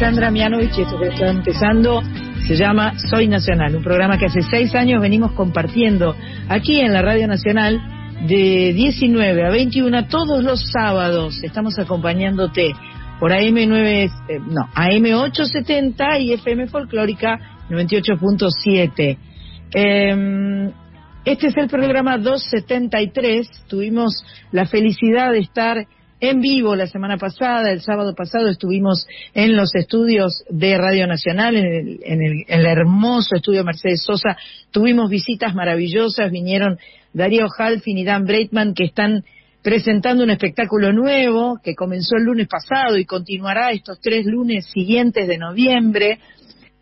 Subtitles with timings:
[0.00, 2.02] Sandra Mianovich y esto que está empezando
[2.48, 6.16] se llama Soy Nacional, un programa que hace seis años venimos compartiendo
[6.48, 7.78] aquí en la Radio Nacional
[8.26, 11.44] de 19 a 21 todos los sábados.
[11.44, 12.72] Estamos acompañándote
[13.18, 19.18] por AM9, eh, no, AM870 y FM Folclórica 98.7.
[19.74, 20.72] Eh,
[21.26, 23.66] este es el programa 273.
[23.68, 25.86] Tuvimos la felicidad de estar
[26.20, 31.56] en vivo la semana pasada, el sábado pasado estuvimos en los estudios de Radio Nacional,
[31.56, 34.36] en el, en el, hermoso estudio Mercedes Sosa,
[34.70, 36.78] tuvimos visitas maravillosas, vinieron
[37.14, 39.24] Darío Halfin y Dan Breitman que están
[39.62, 45.26] presentando un espectáculo nuevo que comenzó el lunes pasado y continuará estos tres lunes siguientes
[45.26, 46.18] de noviembre,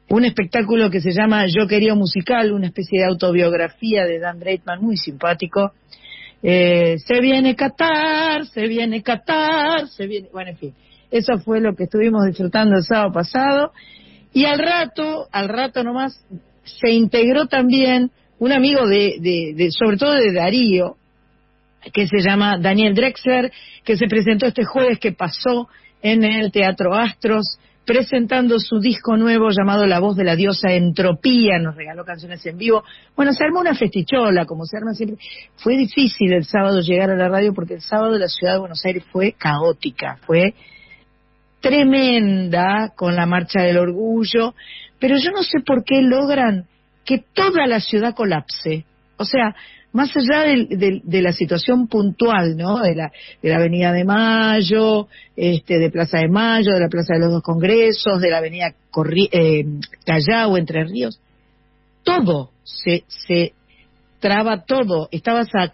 [0.08, 4.80] un espectáculo que se llama Yo quería musical, una especie de autobiografía de Dan Breitman
[4.80, 5.72] muy simpático,
[6.42, 10.74] eh, se viene Qatar, se viene Qatar, se viene, bueno, en fin,
[11.10, 13.72] eso fue lo que estuvimos disfrutando el sábado pasado.
[14.32, 16.22] Y al rato, al rato nomás,
[16.64, 20.96] se integró también un amigo de, de, de sobre todo de Darío,
[21.92, 23.50] que se llama Daniel Drexler,
[23.84, 25.68] que se presentó este jueves que pasó
[26.02, 31.58] en el Teatro Astros, presentando su disco nuevo llamado La Voz de la Diosa Entropía,
[31.58, 32.84] nos regaló canciones en vivo.
[33.16, 35.16] Bueno, se armó una festichola, como se arma siempre.
[35.56, 38.84] Fue difícil el sábado llegar a la radio porque el sábado la ciudad de Buenos
[38.84, 40.52] Aires fue caótica, fue
[41.60, 44.54] tremenda con la marcha del orgullo,
[45.00, 46.66] pero yo no sé por qué logran
[47.06, 48.84] que toda la ciudad colapse.
[49.16, 49.56] O sea,
[49.98, 52.78] más allá de, de, de, la situación puntual, ¿no?
[52.78, 53.10] De la,
[53.42, 57.32] de la Avenida de Mayo, este, de Plaza de Mayo, de la Plaza de los
[57.32, 59.64] Dos Congresos, de la Avenida Corri eh,
[60.06, 61.20] Callao, Entre Ríos,
[62.04, 63.54] todo se, se
[64.20, 65.08] traba todo.
[65.10, 65.72] Estabas a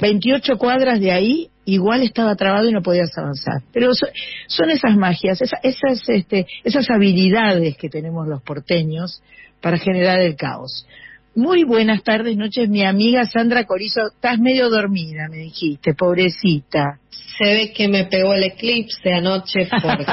[0.00, 3.60] 28 cuadras de ahí, igual estaba trabado y no podías avanzar.
[3.74, 4.08] Pero son,
[4.46, 9.22] son esas magias, esa, esas, este, esas habilidades que tenemos los porteños
[9.60, 10.86] para generar el caos.
[11.38, 14.00] Muy buenas tardes, noches, mi amiga Sandra Corizo.
[14.12, 16.98] Estás medio dormida, me dijiste, pobrecita.
[17.38, 20.04] Se ve que me pegó el eclipse anoche porque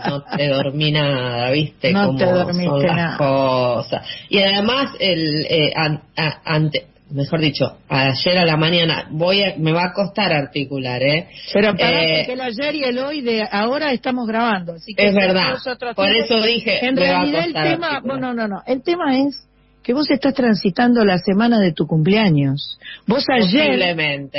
[0.08, 1.92] no te dormí nada, ¿viste?
[1.92, 3.16] No cómo te dormiste son las nada.
[3.18, 4.06] cosas.
[4.30, 9.56] Y además, el, eh, an, a, ante, mejor dicho, ayer a la mañana, voy a,
[9.58, 11.28] me va a costar articular, ¿eh?
[11.52, 15.04] Pero para Eh, que el ayer y el hoy de ahora estamos grabando, así que
[15.08, 15.52] Es verdad.
[15.94, 18.20] Por eso dije, En me va a realidad el tema, articular.
[18.20, 19.46] no, no, no, el tema es
[19.84, 22.78] que vos estás transitando la semana de tu cumpleaños.
[23.06, 23.80] Vos ayer,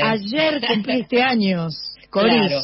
[0.01, 1.75] ayer cumpliste años,
[2.09, 2.33] Coris.
[2.33, 2.59] Claro.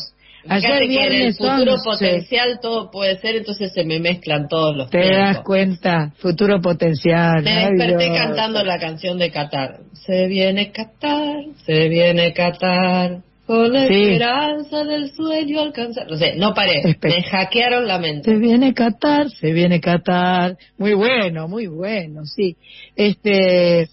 [0.47, 1.83] Ayer Fíjate que en el viernes futuro 11.
[1.85, 5.19] potencial todo puede ser, entonces se me mezclan todos los Te tiempos.
[5.19, 7.43] das cuenta, futuro potencial.
[7.43, 9.81] Me desperté cantando la canción de Qatar.
[9.93, 13.93] Se viene Qatar, se viene Qatar, con la Sí.
[13.93, 16.09] esperanza del sueño alcanzar.
[16.09, 16.81] No sé, no paré.
[16.83, 18.31] Espe- Me hackearon la mente.
[18.31, 20.57] Se viene Qatar, se viene Qatar.
[20.77, 22.55] Muy bueno, muy bueno, sí.
[22.95, 23.89] Este,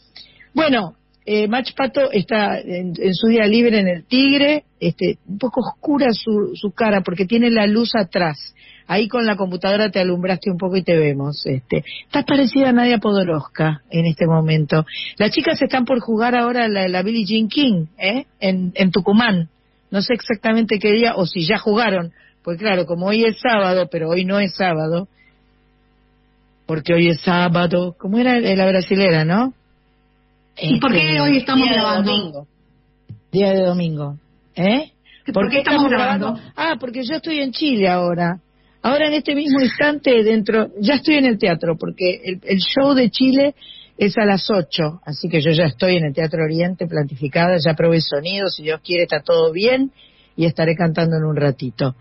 [0.55, 0.95] bueno,
[1.27, 5.61] eh, Mach Pato está en, en su día libre en el Tigre, este, un poco
[5.61, 8.55] oscura su, su cara porque tiene la luz atrás.
[8.91, 11.45] Ahí con la computadora te alumbraste un poco y te vemos.
[11.47, 14.85] Este, estás parecida a Nadia Podoroska en este momento.
[15.19, 18.25] Las chicas están por jugar ahora la, la Billie Jean King, ¿eh?
[18.41, 19.51] En, en Tucumán.
[19.91, 22.13] No sé exactamente qué día, o si ya jugaron,
[22.43, 25.07] pues claro, como hoy es sábado, pero hoy no es sábado,
[26.67, 29.55] porque hoy es sábado, ¿cómo era la brasilera, no?
[30.61, 32.11] ¿Y por qué Este, hoy estamos Día de grabando?
[32.11, 32.47] domingo.
[33.33, 34.17] Día de domingo,
[34.57, 34.93] ¿eh?
[35.33, 36.39] ¿Por qué estamos grabando?
[36.57, 38.41] Ah, porque yo estoy en Chile ahora.
[38.89, 42.95] Ahora en este mismo instante dentro, ya estoy en el teatro, porque el, el show
[42.95, 43.55] de Chile
[43.99, 47.75] es a las 8, así que yo ya estoy en el Teatro Oriente planificada, ya
[47.75, 49.93] probé sonido, si Dios quiere está todo bien
[50.37, 51.97] y estaré cantando en un ratito.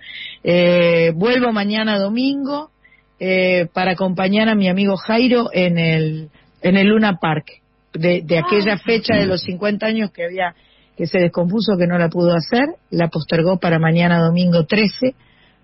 [0.45, 2.71] Eh, vuelvo mañana domingo
[3.19, 6.29] eh, para acompañar a mi amigo Jairo en el,
[6.61, 7.47] en el Luna Park,
[7.91, 10.55] de, de aquella fecha de los 50 años que había
[10.95, 15.15] que se descompuso que no la pudo hacer, la postergó para mañana domingo 13,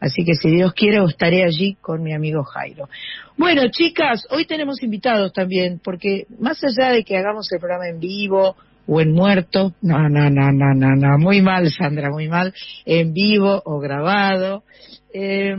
[0.03, 2.89] Así que si Dios quiere, estaré allí con mi amigo Jairo.
[3.38, 8.01] Bueno, chicas, hoy tenemos invitados también, porque más allá de que hagamos el programa en
[8.01, 12.53] vivo, o en muerto, no, no, no, no, no, no, muy mal, Sandra, muy mal,
[12.85, 14.63] en vivo o grabado.
[15.13, 15.55] Eh,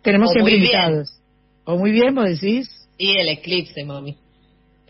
[0.00, 1.10] tenemos o siempre invitados.
[1.12, 1.62] Bien.
[1.66, 2.88] O muy bien, vos decís.
[2.96, 4.16] Y el eclipse, mami.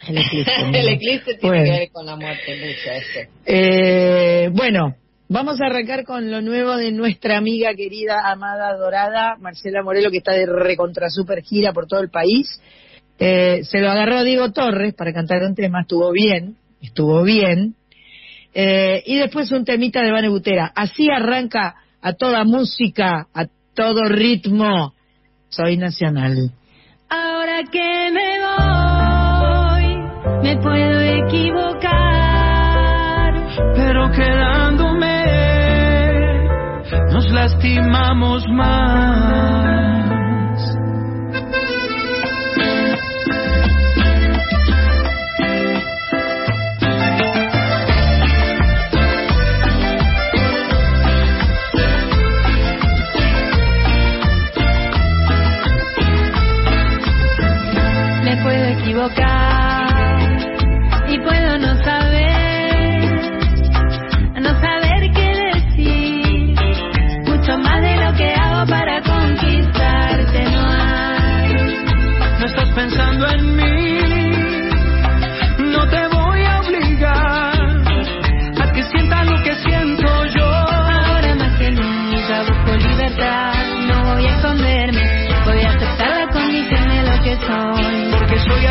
[0.06, 3.30] El eclipse, el eclipse tiene que ver con la muerte, mucho eso.
[3.44, 4.94] Eh, bueno,
[5.34, 10.18] Vamos a arrancar con lo nuevo de nuestra amiga querida, amada, dorada, Marcela Morelo, que
[10.18, 12.60] está de recontra super gira por todo el país.
[13.18, 17.74] Eh, se lo agarró Diego Torres para cantar un tema, estuvo bien, estuvo bien.
[18.54, 20.70] Eh, y después un temita de Vane Butera.
[20.72, 24.94] Así arranca a toda música, a todo ritmo.
[25.48, 26.52] Soy nacional.
[27.08, 29.96] Ahora que me voy,
[30.44, 31.74] me puedo equivocar,
[33.74, 34.43] pero queda
[37.64, 39.73] lastimamos más.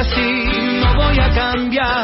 [0.04, 2.03] así, no voy a cambiar.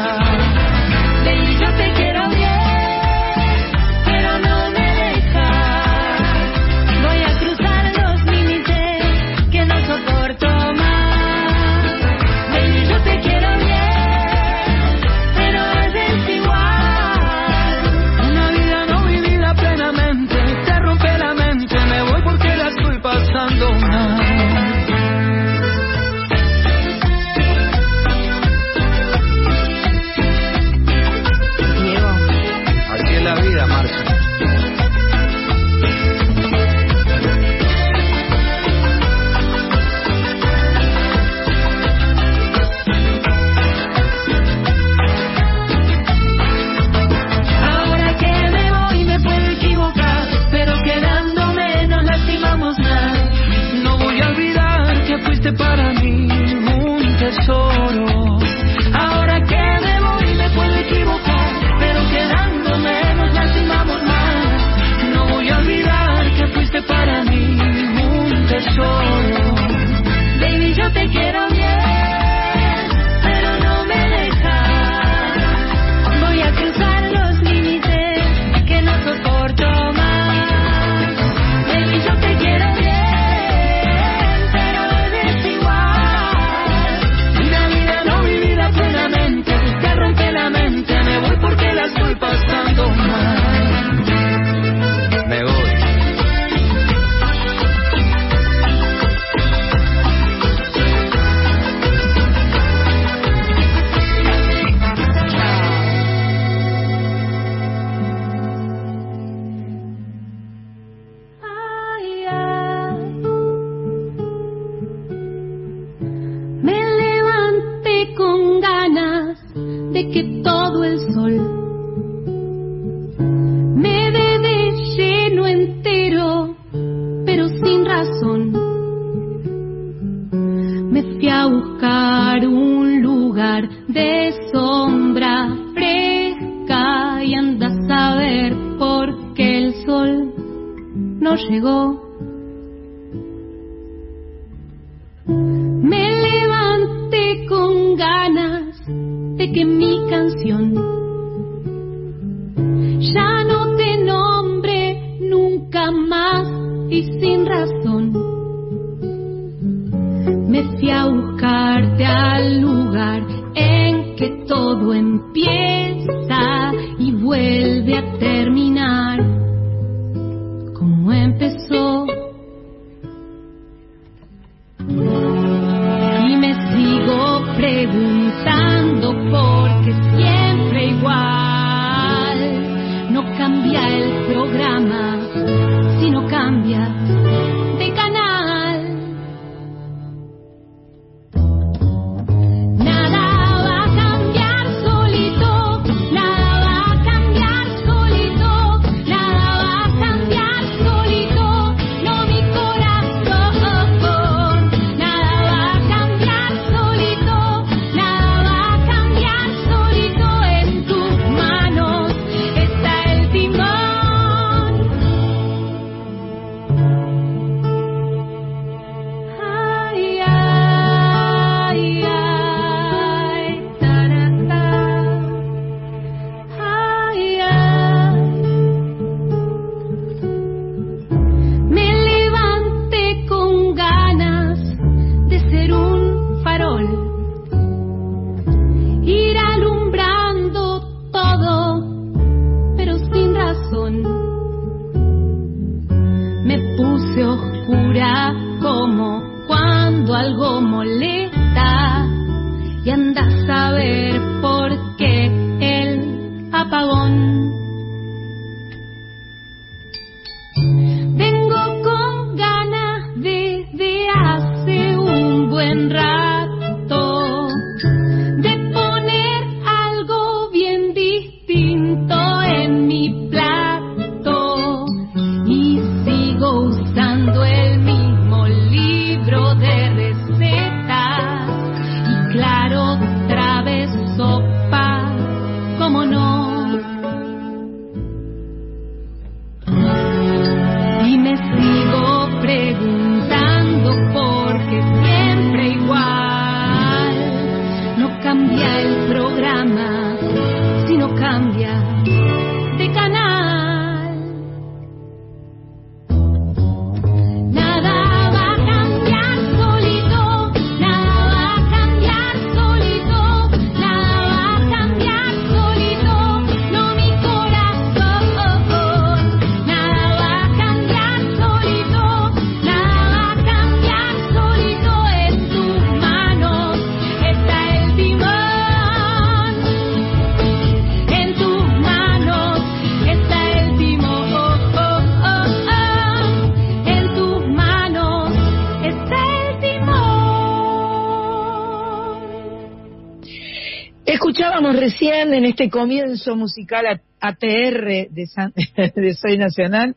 [345.50, 348.52] Este comienzo musical ATR de, San-
[348.94, 349.94] de Soy Nacional,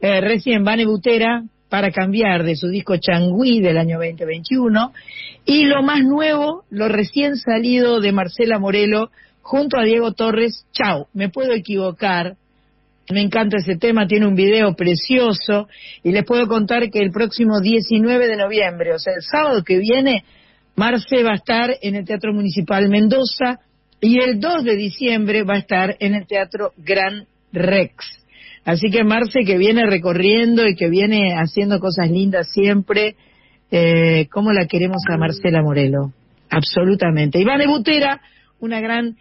[0.00, 4.92] eh, recién Vane Butera para cambiar de su disco Changüí del año 2021
[5.44, 11.06] y lo más nuevo, lo recién salido de Marcela Morelo junto a Diego Torres, Chau,
[11.14, 12.36] me puedo equivocar,
[13.10, 15.68] me encanta ese tema, tiene un video precioso.
[16.04, 19.78] Y les puedo contar que el próximo 19 de noviembre, o sea, el sábado que
[19.78, 20.24] viene,
[20.76, 23.58] Marce va a estar en el Teatro Municipal Mendoza
[24.02, 28.04] y el 2 de diciembre va a estar en el Teatro Gran Rex.
[28.64, 33.14] Así que Marce que viene recorriendo y que viene haciendo cosas lindas siempre,
[33.70, 36.12] eh, ¿cómo la queremos a Marcela Morelo?
[36.50, 37.38] Absolutamente.
[37.38, 38.20] Ivane Butera,
[38.58, 39.16] una gran,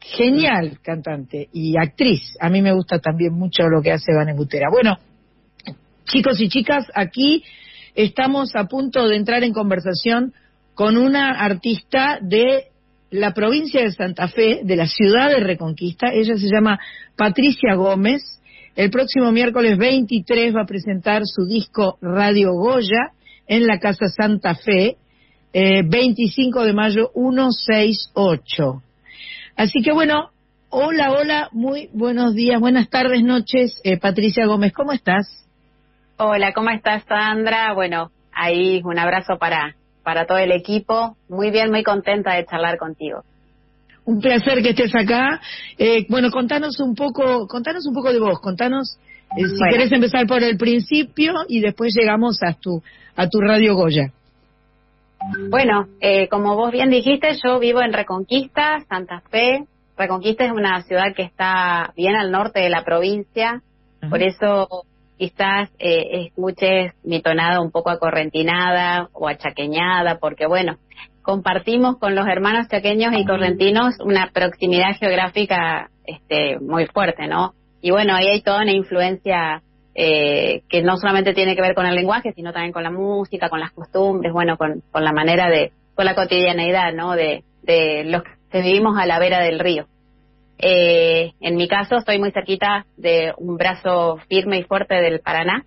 [0.00, 2.36] genial cantante y actriz.
[2.40, 4.68] A mí me gusta también mucho lo que hace Ivane Butera.
[4.70, 4.98] Bueno,
[6.06, 7.44] chicos y chicas, aquí
[7.94, 10.32] estamos a punto de entrar en conversación
[10.74, 12.71] con una artista de
[13.12, 16.08] la provincia de Santa Fe, de la ciudad de Reconquista.
[16.12, 16.80] Ella se llama
[17.14, 18.40] Patricia Gómez.
[18.74, 23.12] El próximo miércoles 23 va a presentar su disco Radio Goya
[23.46, 24.96] en la Casa Santa Fe,
[25.52, 28.82] eh, 25 de mayo 168.
[29.56, 30.30] Así que bueno,
[30.70, 35.46] hola, hola, muy buenos días, buenas tardes, noches, eh, Patricia Gómez, ¿cómo estás?
[36.16, 37.74] Hola, ¿cómo estás, Sandra?
[37.74, 41.16] Bueno, ahí un abrazo para, para todo el equipo.
[41.28, 43.22] Muy bien, muy contenta de charlar contigo.
[44.04, 45.40] Un placer que estés acá.
[45.78, 48.98] Eh, bueno, contanos un poco, contanos un poco de vos, contanos
[49.36, 49.66] eh, si Bueno.
[49.70, 52.82] querés empezar por el principio y después llegamos a tu
[53.14, 54.10] a tu Radio Goya.
[55.50, 59.64] Bueno, eh, como vos bien dijiste, yo vivo en Reconquista, Santa Fe.
[59.96, 63.62] Reconquista es una ciudad que está bien al norte de la provincia,
[64.00, 64.10] Ajá.
[64.10, 64.84] por eso
[65.22, 70.78] quizás eh, escuches mi tonada un poco acorrentinada o achaqueñada, porque bueno,
[71.22, 77.54] compartimos con los hermanos chaqueños y correntinos una proximidad geográfica este, muy fuerte, ¿no?
[77.80, 79.62] Y bueno, ahí hay toda una influencia
[79.94, 83.48] eh, que no solamente tiene que ver con el lenguaje, sino también con la música,
[83.48, 87.12] con las costumbres, bueno, con, con la manera de, con la cotidianeidad, ¿no?
[87.12, 89.86] De, de los que vivimos a la vera del río.
[90.64, 95.64] Eh, en mi caso, estoy muy cerquita de un brazo firme y fuerte del Paraná.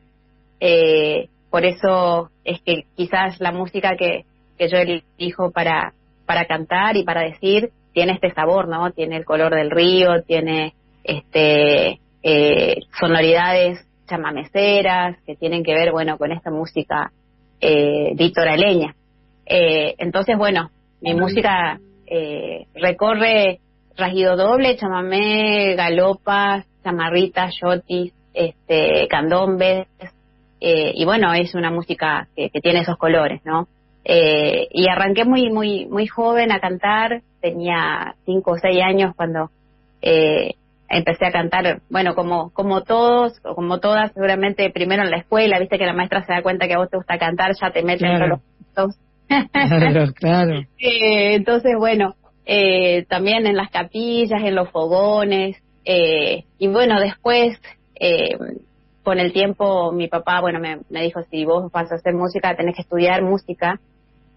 [0.61, 4.23] Eh, por eso es que quizás la música que,
[4.57, 5.93] que yo elijo para,
[6.25, 8.91] para cantar y para decir tiene este sabor, ¿no?
[8.91, 10.73] Tiene el color del río, tiene
[11.03, 17.11] este eh, sonoridades chamameceras que tienen que ver, bueno, con esta música
[17.59, 18.95] eh, litoraleña.
[19.45, 20.71] Eh, entonces, bueno,
[21.01, 23.59] mi música eh, recorre
[23.97, 29.87] rajido doble, chamamé, galopas, chamarritas, yotis, este, candombes,
[30.59, 33.67] eh, y bueno, es una música que, que tiene esos colores, ¿no?
[34.03, 39.49] Eh, y arranqué muy, muy, muy joven a cantar, tenía cinco o seis años cuando
[40.01, 40.53] eh,
[40.87, 45.59] empecé a cantar, bueno, como, como todos, o como todas, seguramente primero en la escuela,
[45.59, 47.81] viste que la maestra se da cuenta que a vos te gusta cantar, ya te
[47.83, 48.27] meten Claro.
[48.27, 48.95] los puntos.
[49.51, 50.59] Claro, claro.
[50.77, 52.13] Eh, entonces, bueno,
[52.45, 57.59] eh, también en las capillas, en los fogones, eh, y bueno, después,
[57.99, 58.37] eh,
[59.03, 62.75] con el tiempo, mi papá, bueno, me, dijo, si vos vas a hacer música, tenés
[62.75, 63.79] que estudiar música,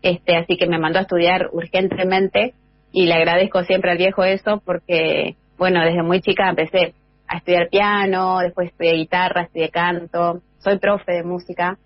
[0.03, 2.55] este, así que me mandó a estudiar urgentemente,
[2.93, 6.95] y le agradezco siempre al viejo eso porque, bueno, desde muy chica empecé
[7.27, 11.79] a estudiar piano, después estudié guitarra, estudié canto, soy profe de música,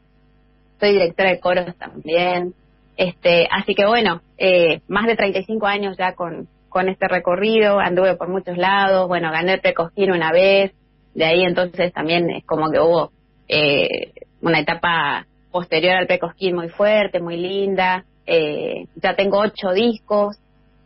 [0.79, 2.55] soy directora de coros también,
[2.97, 8.17] este, así que bueno, eh, más de 35 años ya con, con este recorrido, anduve
[8.17, 10.73] por muchos lados, bueno, gané el una vez,
[11.15, 13.13] de ahí entonces también es como que hubo
[13.49, 20.39] eh, una etapa posterior al Precosquín muy fuerte, muy linda, eh, ya tengo ocho discos,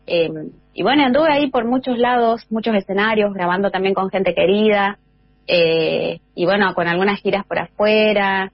[0.06, 0.30] eh,
[0.72, 4.98] y bueno, anduve ahí por muchos lados, muchos escenarios, grabando también con gente querida,
[5.46, 8.52] eh, y bueno, con algunas giras por afuera,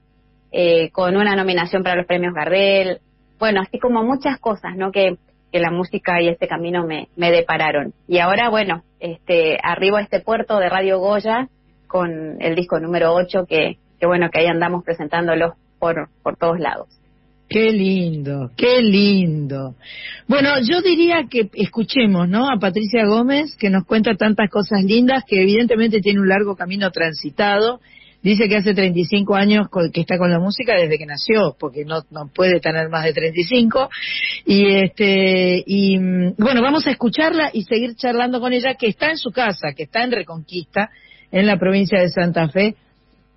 [0.50, 3.00] eh, con una nominación para los premios Gardel,
[3.42, 4.92] bueno, así como muchas cosas, ¿no?
[4.92, 5.16] Que,
[5.52, 7.92] la música y este camino me, me depararon.
[8.06, 11.48] Y ahora, bueno, este, arribo a este puerto de Radio Goya
[11.88, 16.60] con el disco número 8 que, que bueno, que ahí andamos presentándolo por, por todos
[16.60, 16.88] lados.
[17.48, 19.74] Qué lindo, qué lindo.
[20.28, 22.48] Bueno, yo diría que escuchemos, ¿no?
[22.48, 26.92] A Patricia Gómez, que nos cuenta tantas cosas lindas, que evidentemente tiene un largo camino
[26.92, 27.80] transitado.
[28.22, 32.04] Dice que hace 35 años que está con la música desde que nació, porque no,
[32.10, 33.90] no puede tener más de 35.
[34.46, 39.10] Y este, y mm, bueno, vamos a escucharla y seguir charlando con ella, que está
[39.10, 40.90] en su casa, que está en Reconquista,
[41.32, 42.76] en la provincia de Santa Fe,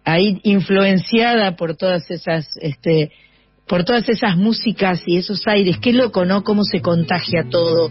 [0.04, 3.12] ahí influenciada por todas esas, este,
[3.68, 5.80] por todas esas músicas y esos aires.
[5.80, 6.44] Qué loco, ¿no?
[6.44, 7.90] Cómo se contagia todo.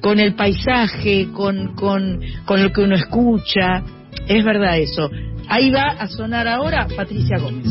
[0.00, 3.82] Con el paisaje, con, con, con lo que uno escucha.
[4.26, 5.10] Es verdad eso.
[5.50, 7.66] Ahí va a sonar ahora Patricia Gómez.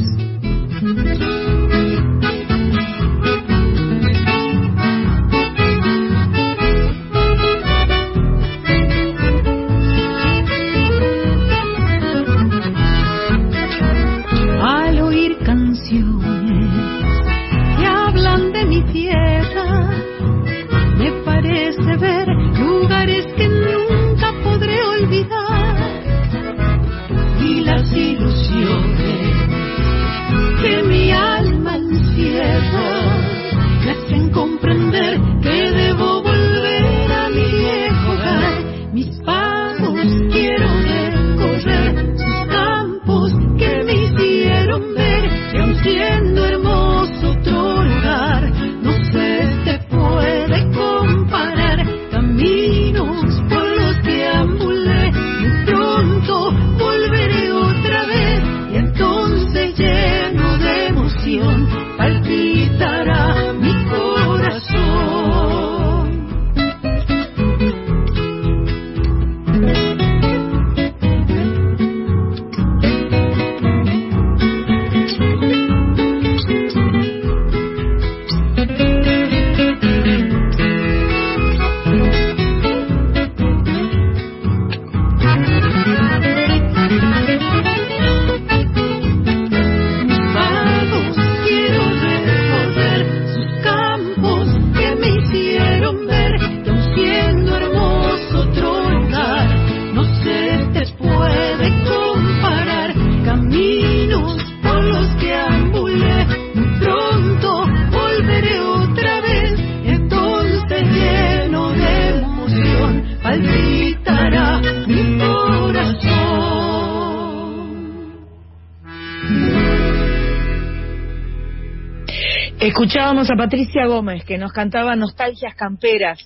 [123.32, 126.18] A Patricia Gómez que nos cantaba Nostalgias Camperas,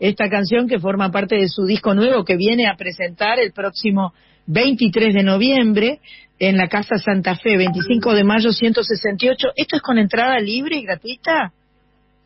[0.00, 4.12] esta canción que forma parte de su disco nuevo que viene a presentar el próximo
[4.46, 6.00] 23 de noviembre
[6.40, 9.50] en la Casa Santa Fe, 25 de mayo 168.
[9.54, 11.52] ¿Esto es con entrada libre y gratuita?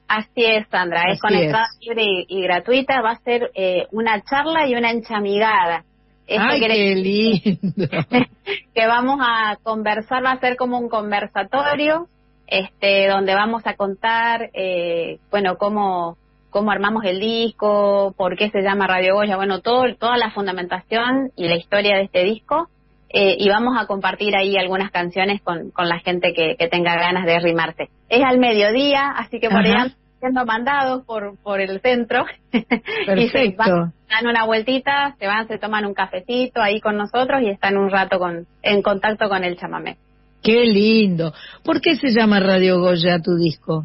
[0.09, 1.43] Así es, Sandra, Así es con es.
[1.43, 5.85] entrada libre y, y gratuita, va a ser eh, una charla y una enchamigada.
[6.27, 7.87] Esto ¡Ay, qué lindo!
[8.75, 12.09] que vamos a conversar, va a ser como un conversatorio,
[12.53, 16.19] este, donde vamos a contar, eh, bueno, cómo,
[16.51, 21.31] cómo armamos el disco, por qué se llama Radio Goya, bueno, todo, toda la fundamentación
[21.35, 22.69] y la historia de este disco,
[23.09, 26.95] eh, y vamos a compartir ahí algunas canciones con, con la gente que, que tenga
[26.97, 27.89] ganas de arrimarse.
[28.11, 29.83] Es al mediodía, así que por ahí Ajá.
[29.85, 32.27] andan siendo mandados por, por el centro.
[32.53, 37.41] y se van, dan una vueltita, se van, se toman un cafecito ahí con nosotros
[37.41, 39.97] y están un rato con, en contacto con el chamamé.
[40.43, 41.33] ¡Qué lindo!
[41.65, 43.85] ¿Por qué se llama Radio Goya tu disco?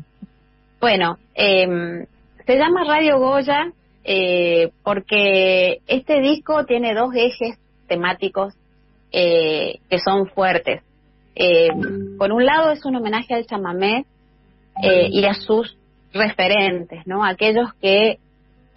[0.79, 2.05] Bueno, eh,
[2.45, 3.71] se llama Radio Goya
[4.03, 8.53] eh, porque este disco tiene dos ejes temáticos
[9.11, 10.81] eh, que son fuertes.
[11.35, 11.69] Eh,
[12.17, 14.05] por un lado es un homenaje al chamamé
[14.81, 15.77] eh, y a sus
[16.13, 17.23] referentes, ¿no?
[17.23, 18.17] Aquellos que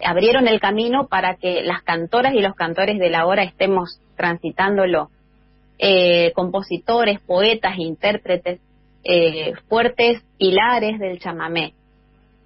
[0.03, 5.09] abrieron el camino para que las cantoras y los cantores de la hora estemos transitándolo.
[5.83, 8.59] Eh, compositores, poetas, intérpretes,
[9.03, 11.73] eh, fuertes pilares del chamamé.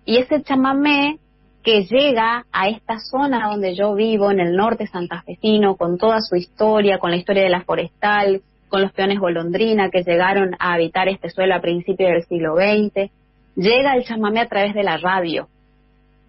[0.06, 1.17] Y ese chamamé
[1.62, 6.38] que llega a esta zona donde yo vivo, en el norte santafesino, con toda su
[6.38, 11.10] historia, con la historia de la forestal, con los peones golondrina que llegaron a habitar
[11.10, 13.12] este suelo a principios del siglo XX,
[13.58, 15.50] llega el chamamé a través de la radio.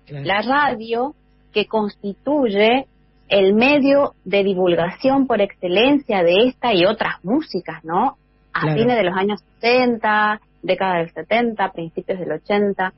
[0.08, 1.14] La radio
[1.52, 2.86] que constituye
[3.28, 8.16] el medio de divulgación por excelencia de esta y otras músicas, ¿no?
[8.52, 12.92] A fines de los años 70, década del 70, principios del 80,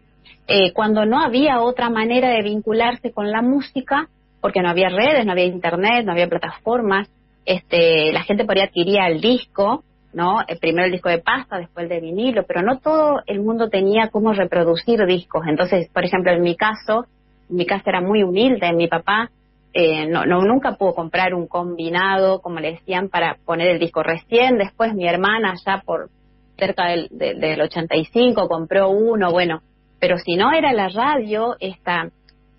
[0.47, 4.09] eh, cuando no había otra manera de vincularse con la música,
[4.41, 7.09] porque no había redes, no había internet, no había plataformas,
[7.45, 10.43] este, la gente por ahí adquiría el disco, ¿no?
[10.43, 13.69] Eh, primero el disco de pasta, después el de vinilo, pero no todo el mundo
[13.69, 15.43] tenía cómo reproducir discos.
[15.49, 17.07] Entonces, por ejemplo, en mi caso,
[17.49, 19.31] mi casa era muy humilde, mi papá
[19.73, 24.03] eh, no, no, nunca pudo comprar un combinado, como le decían, para poner el disco
[24.03, 24.59] recién.
[24.59, 26.11] Después mi hermana, ya por
[26.57, 29.61] cerca del, del 85, compró uno, bueno,
[30.01, 32.11] pero si no era la radio, esta,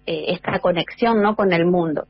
[0.06, 2.06] eh, esta conexión no con el mundo.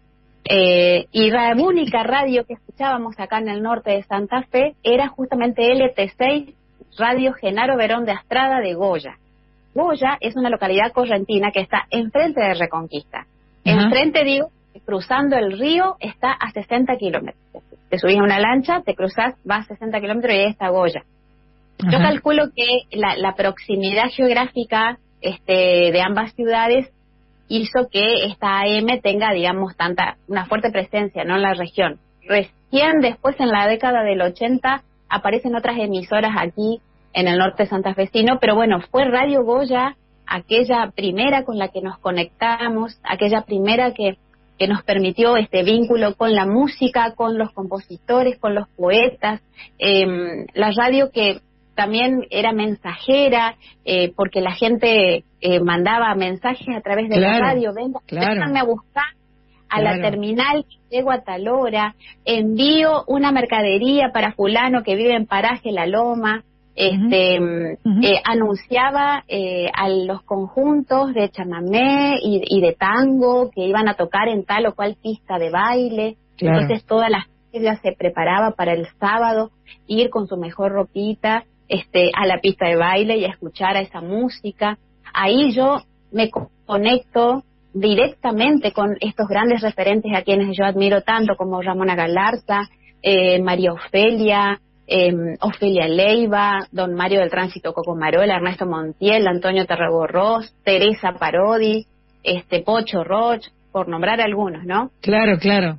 [0.45, 5.07] Eh, y la única radio que escuchábamos acá en el norte de Santa Fe era
[5.09, 6.53] justamente LT6,
[6.97, 9.17] Radio Genaro Verón de Astrada de Goya.
[9.75, 13.27] Goya es una localidad correntina que está enfrente de Reconquista.
[13.63, 14.49] Enfrente, digo,
[14.89, 17.63] cruzando el río está a 60 kilómetros.
[17.89, 21.04] Te subís a una lancha, te cruzas, vas a 60 kilómetros y ahí está Goya.
[21.78, 26.91] Yo calculo que la, proximidad geográfica este, de ambas ciudades
[27.47, 31.36] hizo que esta AM tenga, digamos, tanta, una fuerte presencia, ¿no?
[31.36, 31.99] En la región.
[32.28, 36.82] Recién después, en la década del 80, aparecen otras emisoras aquí
[37.13, 39.95] en el norte santafesino, pero bueno, fue Radio Goya
[40.30, 44.17] aquella primera con la que nos conectamos, aquella primera que,
[44.60, 49.41] que nos permitió este vínculo con la música, con los compositores, con los poetas,
[49.80, 51.39] eh, la radio que
[51.76, 57.74] también era mensajera, eh, porque la gente eh, mandaba mensajes a través de la radio,
[57.74, 58.02] venga,
[58.60, 59.06] a buscar
[59.69, 61.95] a la terminal, llego a tal hora,
[62.26, 66.43] envío una mercadería para fulano que vive en Paraje La Loma,
[66.80, 73.96] este, eh, anunciaba eh, a los conjuntos de chamamé y, de tango que iban a
[73.96, 76.15] tocar en tal o cual pista de baile.
[76.38, 79.52] Entonces toda la gente se preparaba para el sábado
[79.88, 83.82] ir con su mejor ropita este, a la pista de baile y a escuchar a
[83.82, 84.78] esa música.
[85.13, 85.80] Ahí yo
[86.13, 86.32] me
[86.65, 92.70] conecto directamente con estos grandes referentes a quienes yo admiro tanto como Ramona Galarza,
[93.02, 100.52] eh, María Ofelia, eh, Ofelia Leiva, don Mario del Tránsito Cocomarola, Ernesto Montiel, Antonio Terreborros,
[100.63, 101.86] Teresa Parodi,
[102.23, 104.89] este Pocho Roch, por nombrar algunos, ¿no?
[105.02, 105.78] Claro, claro.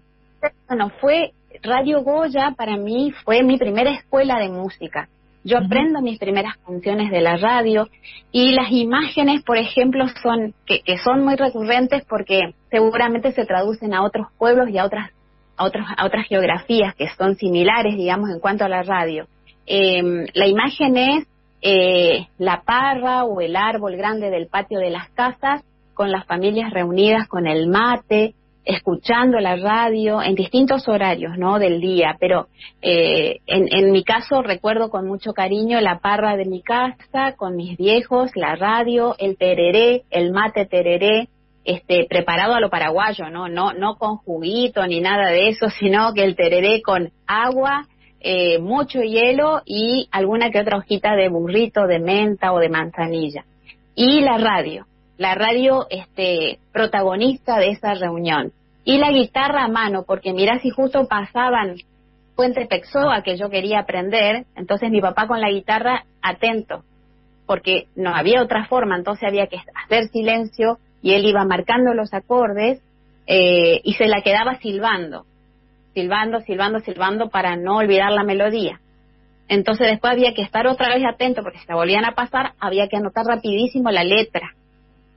[0.69, 5.09] Bueno, fue Radio Goya para mí fue mi primera escuela de música.
[5.43, 7.89] Yo aprendo mis primeras canciones de la radio
[8.31, 13.95] y las imágenes, por ejemplo, son que, que son muy recurrentes porque seguramente se traducen
[13.95, 15.11] a otros pueblos y a otras
[15.61, 19.27] a otras geografías que son similares, digamos, en cuanto a la radio.
[19.67, 20.03] Eh,
[20.35, 21.27] la imagen es
[21.63, 25.63] eh, la parra o el árbol grande del patio de las casas
[25.95, 31.59] con las familias reunidas con el mate, escuchando la radio en distintos horarios, ¿no?
[31.59, 32.49] Del día, pero
[32.81, 37.57] eh, en, en mi caso recuerdo con mucho cariño la parra de mi casa, con
[37.57, 41.29] mis viejos, la radio, el tereré, el mate tereré,
[41.65, 43.49] este, preparado a lo paraguayo, ¿no?
[43.49, 47.87] No, no con juguito ni nada de eso, sino que el tereré con agua,
[48.21, 53.45] eh, mucho hielo y alguna que otra hojita de burrito, de menta o de manzanilla.
[53.95, 58.53] Y la radio, la radio este, protagonista de esa reunión.
[58.85, 61.77] Y la guitarra a mano, porque mira si justo pasaban
[62.35, 66.85] Puente Pexoa que yo quería aprender, entonces mi papá con la guitarra atento,
[67.47, 72.13] porque no había otra forma, entonces había que hacer silencio y él iba marcando los
[72.13, 72.81] acordes
[73.27, 75.25] eh, y se la quedaba silbando,
[75.95, 78.81] silbando, silbando, silbando para no olvidar la melodía.
[79.49, 82.89] Entonces después había que estar otra vez atento porque si la volvían a pasar había
[82.89, 84.55] que anotar rapidísimo la letra.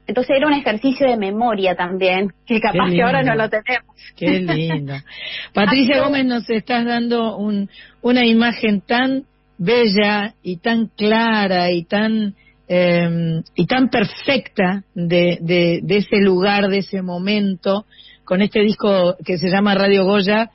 [0.06, 3.96] Entonces era un ejercicio de memoria también, que capaz que ahora no lo tenemos.
[4.16, 4.94] Qué lindo.
[5.54, 7.70] Patricia Gómez, nos estás dando un,
[8.02, 9.24] una imagen tan
[9.56, 12.34] bella y tan clara y tan
[12.68, 17.84] eh, y tan perfecta de, de, ese lugar, de ese momento,
[18.24, 20.50] con este disco que se llama Radio Goya,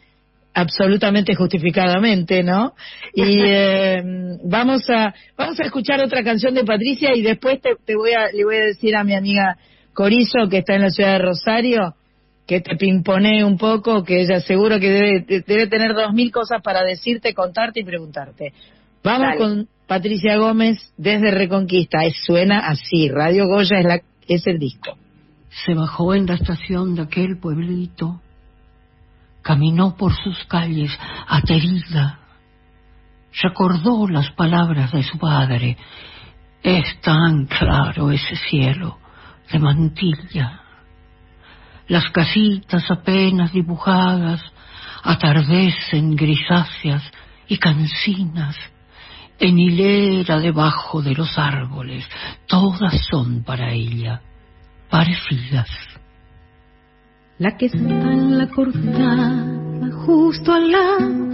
[0.53, 2.73] absolutamente justificadamente, ¿no?
[3.13, 4.01] Y eh,
[4.43, 8.31] vamos a vamos a escuchar otra canción de Patricia y después te, te, voy a
[8.31, 9.57] le voy a decir a mi amiga
[9.93, 11.95] Corizo que está en la ciudad de Rosario
[12.49, 16.63] que te pimponee un poco, que ella seguro que debe, debe tener dos mil cosas
[16.63, 18.53] para decirte, contarte y preguntarte.
[19.03, 19.37] Vamos Dale.
[19.37, 22.03] con Patricia Gómez desde Reconquista.
[22.05, 23.09] Es- suena así.
[23.09, 24.97] Radio Goya es, la, es el disco.
[25.65, 28.21] Se bajó en la estación de aquel pueblito,
[29.41, 30.91] caminó por sus calles
[31.27, 32.19] aterida,
[33.41, 35.77] recordó las palabras de su padre.
[36.61, 38.99] Es tan claro ese cielo
[39.51, 40.61] de mantilla.
[41.87, 44.41] Las casitas apenas dibujadas
[45.03, 47.01] atardecen grisáceas
[47.47, 48.55] y cansinas
[49.39, 52.05] en hilera debajo de los árboles.
[52.47, 54.21] Todas son para ella
[54.89, 55.69] parecidas.
[57.37, 59.45] La que está en la cortada,
[60.05, 61.29] justo al lado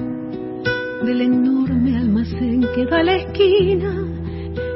[1.04, 3.94] del enorme almacén que da a la esquina,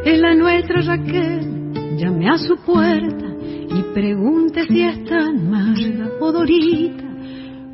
[0.06, 1.98] es la nuestra Raquel.
[1.98, 7.04] Llame a su puerta y pregunte si es tan Marga o Dorita.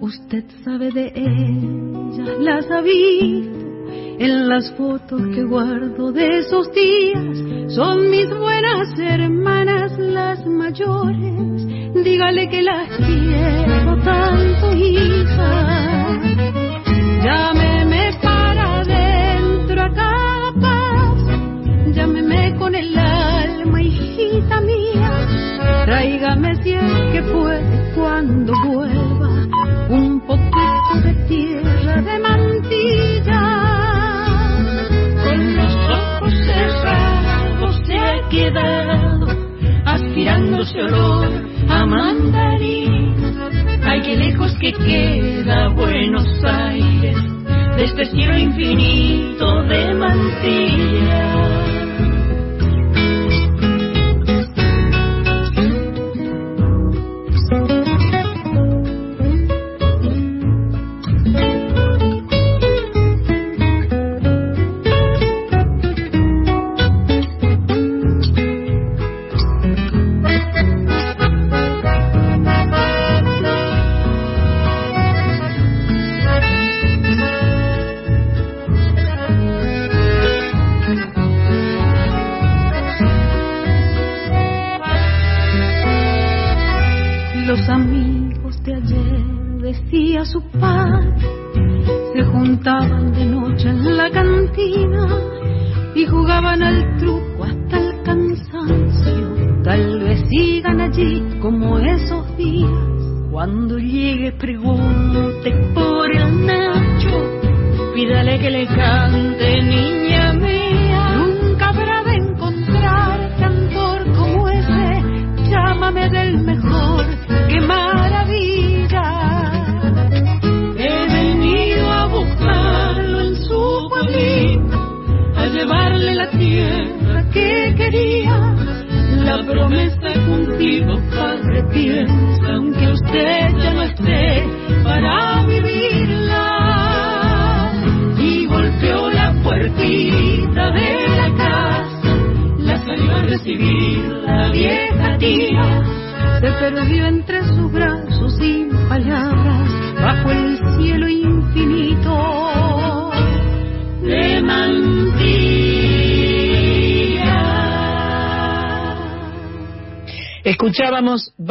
[0.02, 3.75] Usted sabe de ellas, las ha visto
[4.20, 7.74] en las fotos que guardo de esos días.
[7.74, 11.66] Son mis buenas hermanas las mayores.
[12.04, 16.22] Dígale que las quiero tanto, hija.
[17.24, 21.92] Llámeme para adentro a cada paso.
[21.92, 25.28] Llámeme con el alma, hijita mía.
[25.86, 29.48] Tráigame si es que puede cuando vuelva
[29.90, 32.45] un poquito de tierra de mantilla.
[39.86, 41.30] Aspirando ese olor
[41.70, 43.16] a mandarín.
[43.84, 47.18] Ay, qué lejos que queda Buenos Aires
[47.76, 51.75] de este cielo infinito de mantilla.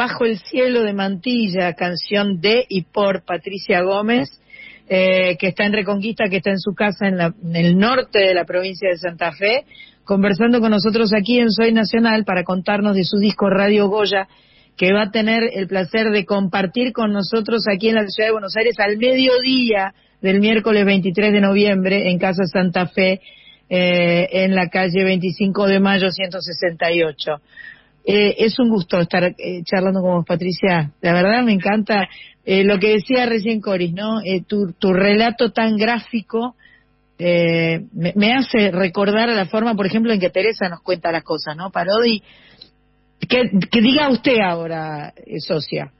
[0.07, 4.29] Bajo el cielo de Mantilla, canción de y por Patricia Gómez,
[4.87, 8.35] eh, que está en Reconquista, que está en su casa en, la- el norte de
[8.35, 9.63] la provincia de Santa Fe,
[10.03, 14.27] conversando con nosotros aquí en Soy Nacional para contarnos de su disco Radio Goya,
[14.77, 18.33] que va a tener el placer de compartir con nosotros aquí en la ciudad de
[18.33, 23.21] Buenos Aires al mediodía del miércoles 23 de noviembre en Casa Santa Fe,
[23.69, 27.41] eh, en la calle 25 de mayo 168.
[28.07, 30.91] Eh, es un gusto estar eh, charlando con vos, Patricia.
[31.01, 32.07] La verdad me encanta
[32.45, 34.21] eh, lo que decía recién Coris, ¿no?
[34.21, 36.55] Eh, tu, tu relato tan gráfico
[37.17, 41.23] eh, me, me hace recordar la forma, por ejemplo, en que Teresa nos cuenta las
[41.23, 41.71] cosas, ¿no?
[41.71, 42.21] Parodi,
[43.27, 45.91] que, que diga usted ahora, eh, socia.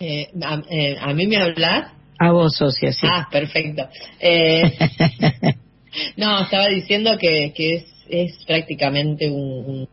[0.00, 1.92] Eh, a, ¿A mí me hablas?
[2.18, 3.06] A vos, socia, sí.
[3.10, 3.88] Ah, perfecto.
[4.20, 4.62] Eh,
[6.16, 9.88] no, estaba diciendo que, que es, es prácticamente un, un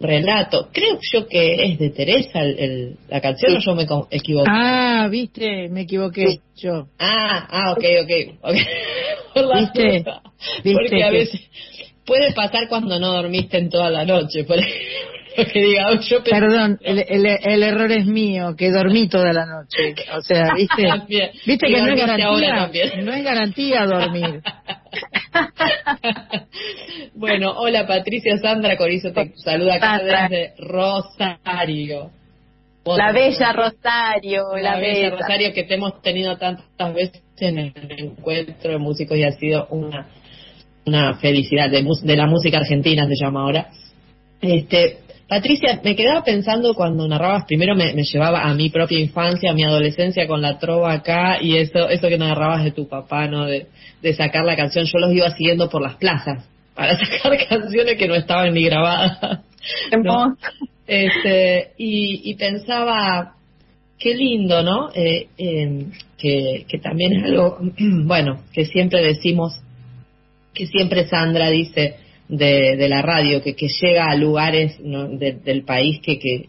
[0.00, 0.68] relato.
[0.72, 4.50] Creo yo que es de Teresa el, el- la canción o yo me equivoqué.
[4.50, 6.88] ah, viste, me equivoqué yo.
[6.98, 8.38] Ah, ah, ok, ok.
[8.42, 8.66] okay.
[9.60, 10.04] ¿Viste?
[10.62, 11.40] ¿Viste Porque a veces
[12.04, 14.44] puede pasar cuando no dormiste en toda la noche.
[14.44, 14.58] por
[15.52, 19.44] que diga, "Oh, yo Perdón, el, el, el error es mío, que dormí toda la
[19.46, 19.94] noche.
[20.16, 20.82] O sea, ¿viste?
[21.46, 22.70] ¿Viste que no es garantía?
[23.02, 24.40] No es garantía dormir.
[27.14, 32.10] bueno, hola Patricia Sandra Corizo te saluda acá desde Rosario.
[32.84, 35.16] La bella Rosario, la, la, bella bella.
[35.16, 39.66] Rosario que te hemos tenido tantas veces en el encuentro de músicos y ha sido
[39.70, 40.08] una
[40.86, 43.70] una felicidad de, de la música argentina se llama ahora.
[44.40, 49.50] Este, Patricia, me quedaba pensando cuando narrabas, primero me, me llevaba a mi propia infancia,
[49.50, 53.26] a mi adolescencia con la trova acá y eso eso que narrabas de tu papá,
[53.26, 53.46] ¿no?
[53.46, 53.66] De,
[54.02, 58.08] de sacar la canción, yo los iba siguiendo por las plazas para sacar canciones que
[58.08, 59.40] no estaban ni grabadas.
[60.02, 60.36] ¿no?
[60.86, 63.34] Este, y, y pensaba,
[63.98, 64.90] qué lindo, ¿no?
[64.94, 65.86] Eh, eh,
[66.18, 67.58] que, que también es algo,
[68.04, 69.60] bueno, que siempre decimos,
[70.52, 71.96] que siempre Sandra dice
[72.36, 75.08] de, de la radio, que, que llega a lugares ¿no?
[75.08, 76.48] de- del país que, que,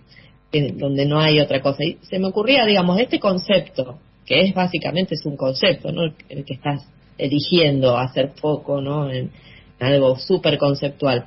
[0.73, 1.83] donde no hay otra cosa.
[1.83, 6.03] Y se me ocurría, digamos, este concepto, que es básicamente es un concepto, ¿no?
[6.29, 9.11] El que estás eligiendo hacer foco, ¿no?
[9.11, 9.31] En,
[9.79, 11.25] algo súper conceptual.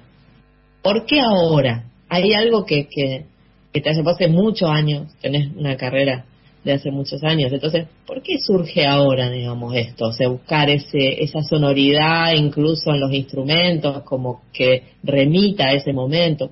[0.83, 1.85] ¿Por qué ahora?
[2.09, 3.27] Hay algo que, que,
[3.73, 6.25] que te hace, hace muchos años, tenés una carrera
[6.69, 7.51] de hace muchos años.
[7.51, 10.09] Entonces, ¿por qué surge ahora, digamos, esto?
[10.09, 15.93] O sea, buscar ese, esa sonoridad incluso en los instrumentos, como que remita a ese
[15.93, 16.51] momento.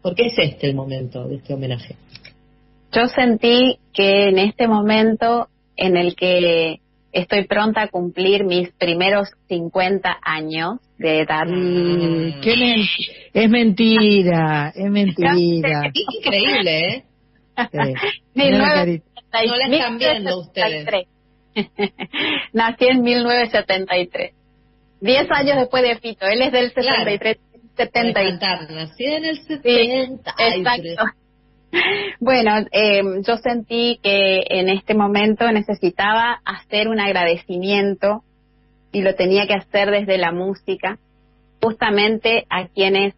[0.00, 1.96] ¿Por qué es este el momento de este homenaje?
[2.92, 6.80] Yo sentí que en este momento en el que
[7.12, 11.46] estoy pronta a cumplir mis primeros 50 años de edad.
[11.46, 12.86] Mm, qué
[13.34, 15.90] es mentira, es mentira.
[15.92, 17.04] es increíble, ¿eh?
[18.34, 19.02] Sí.
[19.44, 21.06] No la están viendo ustedes.
[22.52, 24.32] Nací en 1973.
[25.00, 26.26] Diez años después de Fito.
[26.26, 27.18] Él es del 73.
[27.18, 27.56] Claro.
[27.76, 28.70] 73.
[28.70, 30.08] Nací en el 73.
[30.08, 31.04] Sí, exacto.
[32.20, 38.22] Bueno, eh, yo sentí que en este momento necesitaba hacer un agradecimiento
[38.92, 40.98] y lo tenía que hacer desde la música,
[41.60, 43.14] justamente a quienes,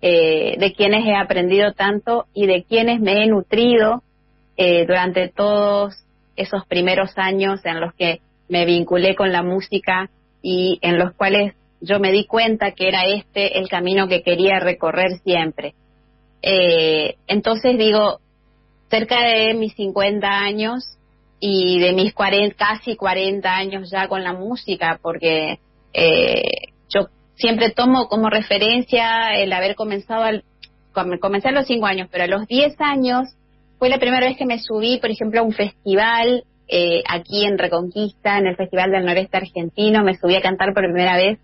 [0.00, 4.02] eh, de quienes he aprendido tanto y de quienes me he nutrido
[4.56, 5.94] eh, durante todos
[6.36, 10.10] esos primeros años en los que me vinculé con la música
[10.42, 14.58] y en los cuales yo me di cuenta que era este el camino que quería
[14.60, 15.74] recorrer siempre.
[16.42, 18.18] Eh, entonces digo,
[18.90, 20.98] cerca de mis 50 años
[21.40, 25.58] y de mis 40, casi 40 años ya con la música, porque
[25.92, 26.42] eh,
[26.88, 30.44] yo siempre tomo como referencia el haber comenzado, al,
[30.92, 33.28] com- comencé a los 5 años, pero a los 10 años
[33.82, 37.58] fue la primera vez que me subí, por ejemplo, a un festival eh, aquí en
[37.58, 41.40] Reconquista, en el Festival del Noreste Argentino, me subí a cantar por primera vez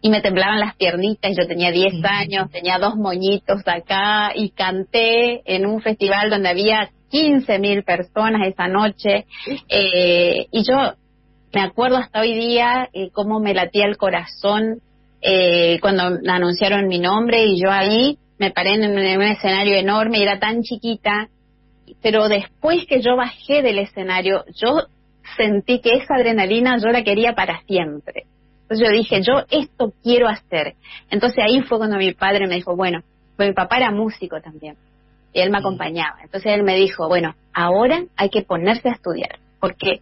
[0.00, 5.42] y me temblaban las piernitas, yo tenía 10 años, tenía dos moñitos acá y canté
[5.52, 9.26] en un festival donde había 15 mil personas esa noche.
[9.68, 10.94] Eh, y yo
[11.52, 14.82] me acuerdo hasta hoy día eh, cómo me latía el corazón
[15.20, 19.74] eh, cuando anunciaron mi nombre y yo ahí me paré en un, en un escenario
[19.74, 21.28] enorme y era tan chiquita,
[22.02, 24.82] pero después que yo bajé del escenario, yo
[25.36, 28.24] sentí que esa adrenalina yo la quería para siempre.
[28.62, 30.74] Entonces yo dije, yo esto quiero hacer.
[31.10, 33.02] Entonces ahí fue cuando mi padre me dijo, bueno,
[33.36, 34.76] pues mi papá era músico también
[35.32, 36.18] y él me acompañaba.
[36.22, 40.00] Entonces él me dijo, bueno, ahora hay que ponerse a estudiar, porque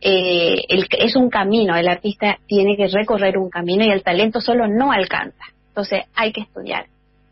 [0.00, 4.40] eh, el- es un camino, el artista tiene que recorrer un camino y el talento
[4.40, 5.44] solo no alcanza.
[5.68, 6.86] Entonces hay que estudiar.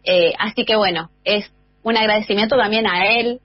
[0.05, 1.51] Eh, así que bueno, es
[1.83, 3.41] un agradecimiento también a él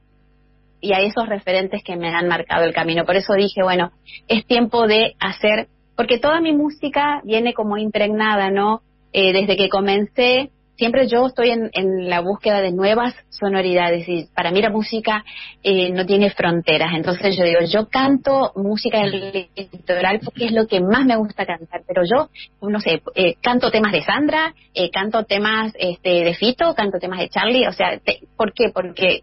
[0.82, 3.06] y a esos referentes que me han marcado el camino.
[3.06, 3.92] Por eso dije, bueno,
[4.28, 8.82] es tiempo de hacer, porque toda mi música viene como impregnada, ¿no?
[9.14, 10.50] Eh, desde que comencé,
[10.82, 15.24] siempre yo estoy en, en la búsqueda de nuevas sonoridades y para mí la música
[15.62, 16.96] eh, no tiene fronteras.
[16.96, 21.46] Entonces yo digo, yo canto música del litoral porque es lo que más me gusta
[21.46, 22.30] cantar, pero yo,
[22.68, 27.20] no sé, eh, canto temas de Sandra, eh, canto temas este, de Fito, canto temas
[27.20, 28.70] de Charlie, o sea, te- ¿por qué?
[28.74, 29.22] Porque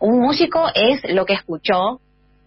[0.00, 1.98] un músico es lo que escuchó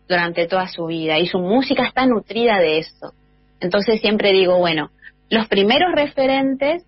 [0.07, 3.11] durante toda su vida y su música está nutrida de eso.
[3.59, 4.91] Entonces siempre digo, bueno,
[5.29, 6.85] los primeros referentes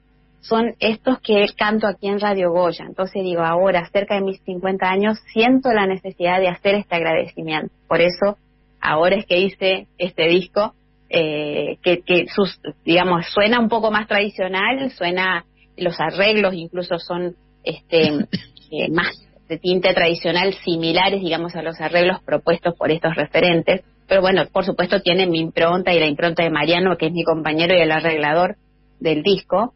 [0.48, 2.86] son estos que canto aquí en Radio Goya.
[2.86, 7.74] Entonces digo, ahora, cerca de mis 50 años, siento la necesidad de hacer este agradecimiento.
[7.88, 8.38] Por eso,
[8.80, 10.74] ahora es que hice este disco,
[11.10, 15.46] eh, que, que sus, digamos, suena un poco más tradicional, suena,
[15.78, 18.08] los arreglos incluso son este
[18.72, 23.82] eh, más de tinte tradicional, similares, digamos, a los arreglos propuestos por estos referentes.
[24.08, 27.24] Pero bueno, por supuesto tiene mi impronta y la impronta de Mariano, que es mi
[27.24, 28.58] compañero y el arreglador
[29.00, 29.74] del disco.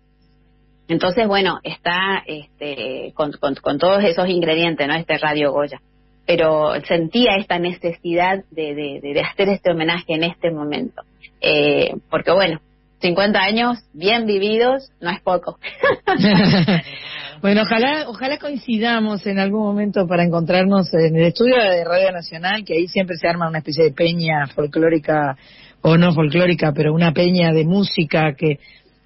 [0.90, 4.96] Entonces, bueno, está este, con, con, con todos esos ingredientes, ¿no?
[4.96, 5.80] Este Radio Goya.
[6.26, 11.04] Pero sentía esta necesidad de, de, hacer este homenaje en este momento.
[11.42, 12.60] Eh, porque, bueno,
[13.02, 15.60] 50 años bien vividos no es poco.
[17.42, 22.64] bueno, ojalá, ojalá coincidamos en algún momento para encontrarnos en el estudio de Radio Nacional,
[22.66, 25.38] que ahí siempre se arma una especie de peña folclórica
[25.82, 28.60] o no folclórica, pero una peña de música que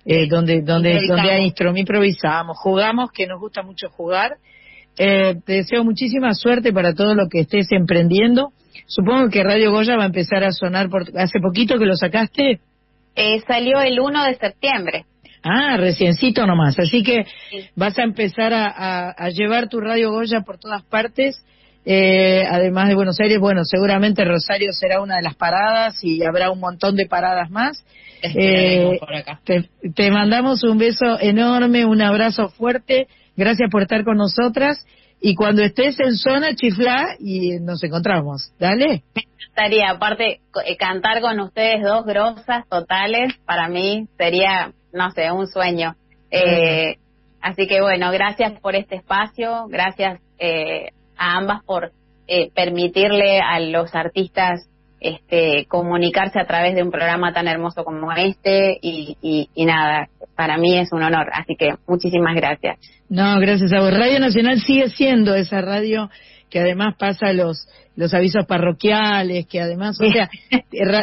[0.05, 4.37] eh, donde donde donde improvisamos, jugamos, que nos gusta mucho jugar.
[4.97, 8.51] Eh, te deseo muchísima suerte para todo lo que estés emprendiendo.
[8.85, 12.59] Supongo que Radio Goya va a empezar a sonar por hace poquito que lo sacaste.
[13.15, 15.05] Eh, salió el 1 de septiembre.
[15.43, 16.77] Ah, reciencito nomás.
[16.79, 17.25] Así que
[17.75, 21.43] vas a empezar a, a, llevar tu Radio Goya por todas partes.
[21.85, 26.49] Eh, además de Buenos Aires, bueno, seguramente Rosario será una de las paradas y habrá
[26.49, 27.83] un montón de paradas más.
[28.23, 29.39] Eh, por acá.
[29.43, 33.07] Te, te mandamos un beso enorme, un abrazo fuerte.
[33.35, 34.85] Gracias por estar con nosotras.
[35.19, 38.51] Y cuando estés en zona, chifla y nos encontramos.
[38.59, 39.03] Dale.
[39.47, 45.47] Estaría, aparte, eh, cantar con ustedes dos grosas totales, para mí sería, no sé, un
[45.47, 45.95] sueño.
[46.31, 46.97] Eh,
[47.39, 51.91] así que bueno, gracias por este espacio, gracias eh, a ambas por
[52.27, 54.67] eh, permitirle a los artistas
[55.03, 60.07] este, comunicarse a través de un programa tan hermoso como este y, y, y, nada,
[60.35, 62.79] para mí es un honor, así que muchísimas gracias.
[63.09, 63.93] No, gracias a vos.
[63.93, 66.09] Radio Nacional sigue siendo esa radio
[66.49, 70.29] que además pasa los los avisos parroquiales, que además, o sea,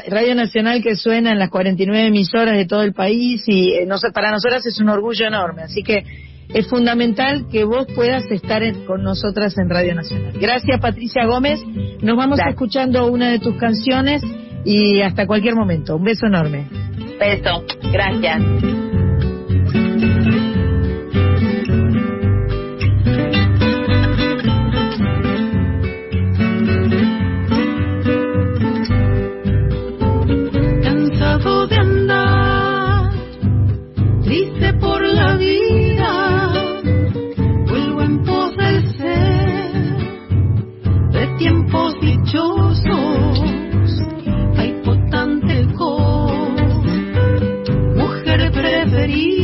[0.09, 3.97] Radio Nacional que suena en las 49 emisoras de todo el país y eh, no,
[4.13, 6.05] para nosotras es un orgullo enorme, así que
[6.55, 10.33] es fundamental que vos puedas estar en, con nosotras en Radio Nacional.
[10.41, 11.61] Gracias Patricia Gómez,
[12.03, 14.23] nos vamos escuchando una de tus canciones
[14.65, 15.97] y hasta cualquier momento.
[15.97, 16.69] Un beso enorme.
[17.19, 19.00] Beso, gracias.
[49.01, 49.40] Mujer preferida,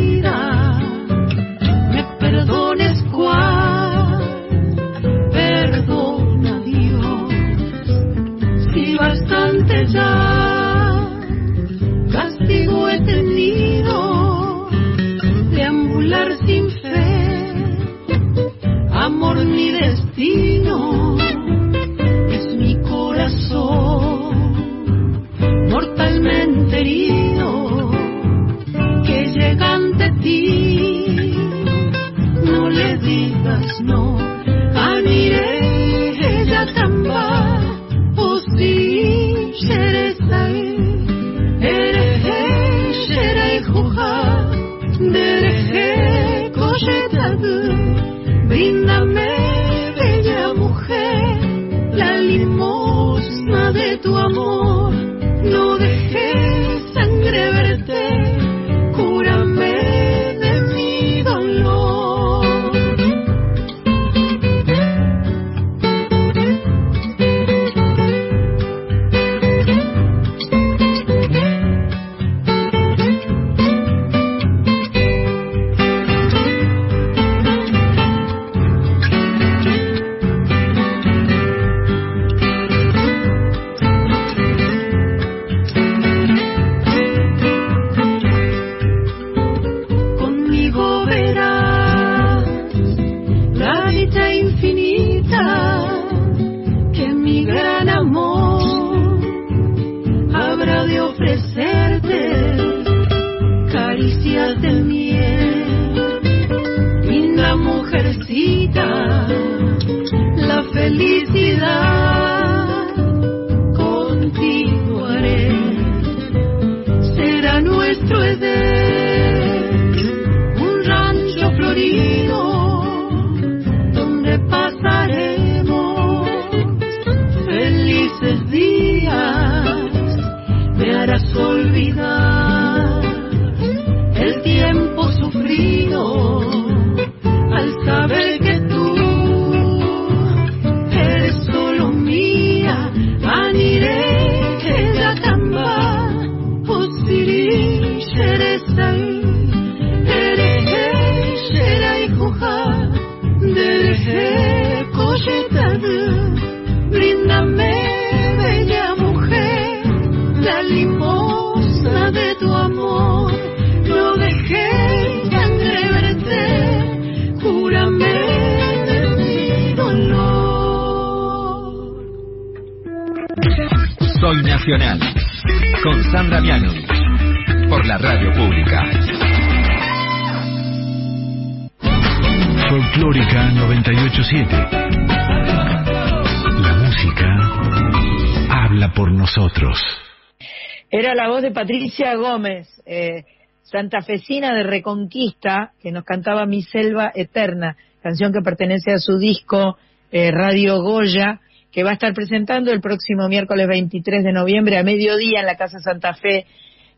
[191.97, 193.24] Patricia Gómez, eh,
[193.62, 199.78] santafesina de Reconquista, que nos cantaba Mi Selva Eterna, canción que pertenece a su disco
[200.12, 201.40] eh, Radio Goya,
[201.72, 205.57] que va a estar presentando el próximo miércoles 23 de noviembre a mediodía en la
[205.57, 206.44] Casa Santa Fe,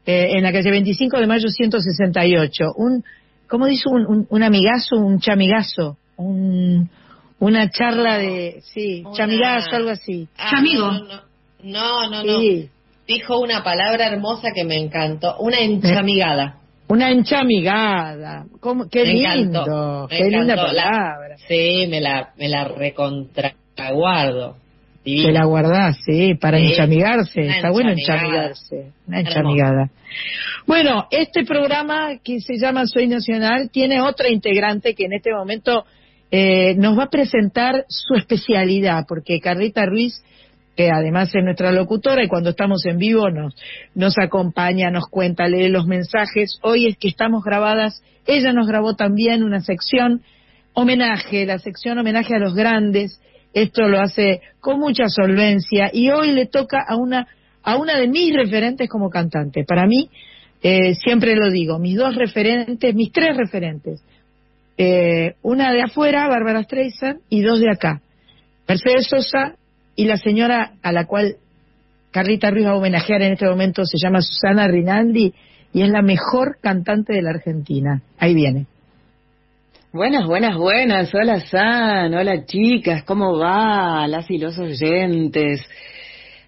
[0.05, 2.65] eh, en la calle 25 de mayo 168.
[2.77, 3.05] Un,
[3.49, 3.85] ¿Cómo dice?
[3.89, 6.91] Un, un, un amigazo, un chamigazo, un,
[7.39, 10.27] una charla de, sí, Una- chamigazo, algo así.
[10.37, 10.91] Ah, Chamigo.
[10.91, 11.21] No, no,
[11.63, 12.39] no, no, no.
[12.41, 12.69] Sí.
[13.09, 15.37] Dijo una palabra hermosa que me encantó.
[15.39, 16.59] Una enchamigada.
[16.89, 18.45] Una enchamigada.
[18.61, 18.89] ¿Cómo?
[18.89, 19.63] Qué Me lindo.
[19.63, 20.73] encantó, me Qué linda encantó.
[20.75, 21.37] La- palabra.
[21.49, 24.57] Sí, me la, me la recontraguardo.
[25.05, 27.41] Te la guardás, sí, para Sí, enchamigarse.
[27.41, 28.93] una Está bueno enchamigarse.
[29.07, 29.91] Una enchamigada.
[30.67, 35.87] Bueno, este programa que se llama Soy Nacional tiene otra integrante que en este momento
[36.31, 40.23] eh, nos va a presentar su especialidad, porque Carlita Ruiz,
[40.79, 43.53] que además es nuestra locutora y cuando estamos en vivo nos,
[43.97, 46.61] nos acompaña, nos cuenta, lee los mensajes.
[46.63, 50.23] Hoy es que estamos grabadas, ella nos grabó también una sección
[50.75, 53.21] homenaje, la sección homenaje a los grandes.
[53.53, 57.27] Esto lo hace con mucha solvencia y hoy le toca a una
[57.65, 59.65] a una de mis referentes como cantante.
[59.65, 60.09] Para mí,
[60.63, 64.01] eh, siempre lo digo, mis dos referentes, mis tres referentes.
[64.77, 68.01] Eh, una de afuera, Bárbara Streisand, y dos de acá.
[68.69, 69.57] Mercedes Sosa
[69.99, 71.39] y la señora a la cual
[72.13, 75.35] Carlita Ruiz va a homenajear en este momento se llama Susana Rinaldi
[75.73, 78.01] y es la mejor cantante de la Argentina.
[78.17, 78.67] Ahí viene.
[79.93, 81.13] Buenas, buenas, buenas.
[81.13, 82.15] Hola, San.
[82.15, 83.03] Hola, chicas.
[83.03, 84.07] ¿Cómo va?
[84.07, 85.69] Las y los oyentes.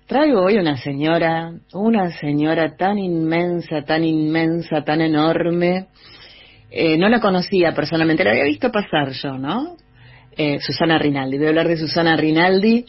[0.07, 5.87] Traigo hoy una señora, una señora tan inmensa, tan inmensa, tan enorme.
[6.71, 9.77] Eh, no la conocía personalmente, la había visto pasar yo, ¿no?
[10.37, 11.37] Eh, Susana Rinaldi.
[11.37, 12.87] Voy a hablar de Susana Rinaldi.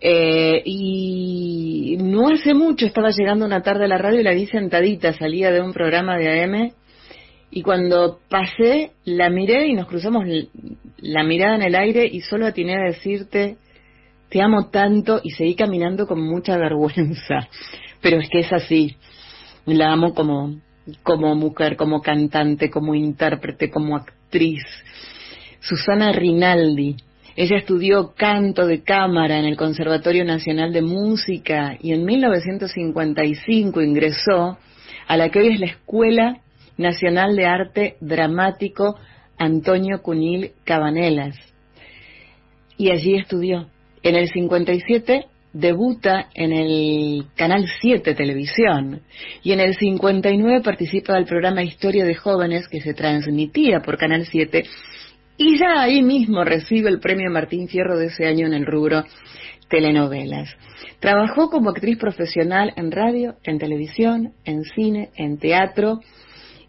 [0.00, 4.46] Eh, y no hace mucho estaba llegando una tarde a la radio y la vi
[4.46, 6.72] sentadita, salía de un programa de AM
[7.50, 10.24] y cuando pasé, la miré y nos cruzamos
[10.98, 13.56] la mirada en el aire y solo atiné a decirte,
[14.28, 17.48] te amo tanto y seguí caminando con mucha vergüenza.
[18.02, 18.96] Pero es que es así.
[19.64, 20.60] La amo como,
[21.02, 24.62] como mujer, como cantante, como intérprete, como actriz.
[25.60, 26.96] Susana Rinaldi.
[27.36, 34.56] Ella estudió canto de cámara en el Conservatorio Nacional de Música y en 1955 ingresó
[35.06, 36.40] a la que hoy es la Escuela
[36.78, 38.96] Nacional de Arte Dramático
[39.36, 41.36] Antonio Cunil Cabanelas.
[42.78, 43.68] Y allí estudió.
[44.02, 49.02] En el 57 debuta en el Canal 7 Televisión
[49.42, 54.24] y en el 59 participa del programa Historia de Jóvenes que se transmitía por Canal
[54.24, 54.64] 7
[55.36, 59.04] y ya ahí mismo recibe el premio Martín Fierro de ese año en el rubro
[59.68, 60.48] telenovelas.
[61.00, 66.00] Trabajó como actriz profesional en radio, en televisión, en cine, en teatro,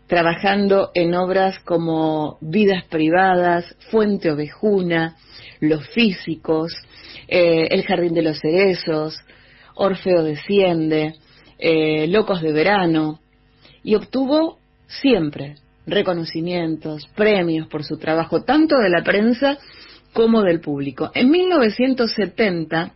[0.07, 5.15] trabajando en obras como Vidas Privadas, Fuente Ovejuna,
[5.59, 6.73] Los Físicos,
[7.27, 9.19] eh, El Jardín de los Cerezos,
[9.75, 11.15] Orfeo desciende,
[11.59, 13.19] eh, Locos de Verano,
[13.83, 14.57] y obtuvo
[14.87, 15.55] siempre
[15.87, 19.57] reconocimientos, premios por su trabajo, tanto de la prensa
[20.13, 21.09] como del público.
[21.13, 22.91] En 1970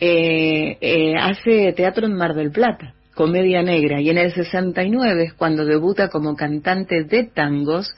[0.00, 5.34] eh, eh, hace teatro en Mar del Plata, comedia negra, y en el 69 es
[5.34, 7.94] cuando debuta como cantante de tangos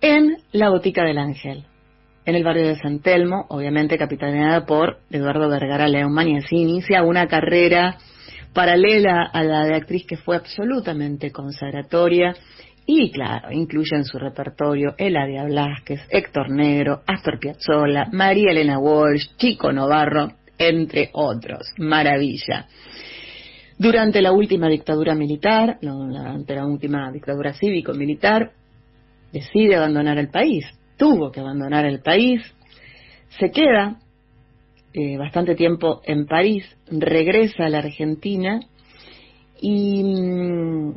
[0.00, 1.64] en La Botica del Ángel,
[2.26, 7.26] en el barrio de San Telmo, obviamente capitaneada por Eduardo Vergara y así inicia una
[7.28, 7.96] carrera
[8.56, 12.34] paralela a la de actriz que fue absolutamente consagratoria
[12.86, 19.36] y claro, incluye en su repertorio Eladia Blasquez, Héctor Negro, Astor Piazzolla, María Elena Walsh,
[19.36, 21.68] Chico Novarro, entre otros.
[21.76, 22.66] Maravilla.
[23.76, 28.52] Durante la última dictadura militar, durante la última dictadura cívico-militar,
[29.34, 30.64] decide abandonar el país.
[30.96, 32.40] Tuvo que abandonar el país.
[33.38, 33.98] Se queda
[34.98, 38.60] eh, bastante tiempo en París, regresa a la Argentina
[39.60, 40.94] y, mm,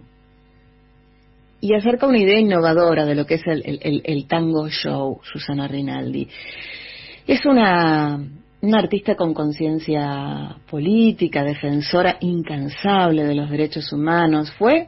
[1.61, 5.67] y acerca una idea innovadora de lo que es el, el- el- tango show, Susana
[5.67, 6.29] Rinaldi.
[7.27, 8.17] Es una,
[8.61, 14.49] una artista con conciencia política, defensora incansable de los derechos humanos.
[14.57, 14.87] Fue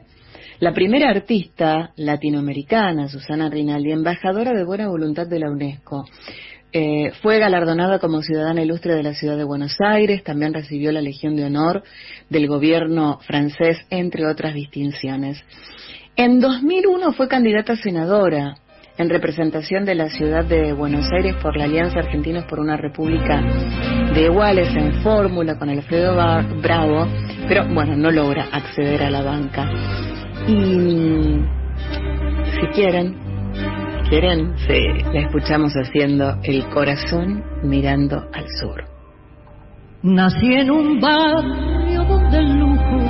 [0.60, 6.06] la primera artista latinoamericana, Susana Rinaldi, embajadora de buena voluntad de la UNESCO.
[6.72, 11.02] Eh, fue galardonada como ciudadana ilustre de la ciudad de Buenos Aires, también recibió la
[11.02, 11.82] Legión de Honor
[12.30, 15.42] del gobierno francés, entre otras distinciones.
[16.16, 18.54] En 2001 fue candidata a senadora
[18.98, 23.42] en representación de la ciudad de Buenos Aires por la Alianza Argentinos por una República
[24.14, 27.06] de Iguales en fórmula con Alfredo Bravo,
[27.48, 29.70] pero bueno, no logra acceder a la banca.
[30.46, 31.40] Y
[32.60, 33.31] si quieren,
[34.12, 38.84] quieren, sí, la escuchamos haciendo el corazón mirando al sur.
[40.02, 43.00] Nací en un barrio donde el lujo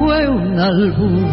[0.00, 1.28] fue un albur.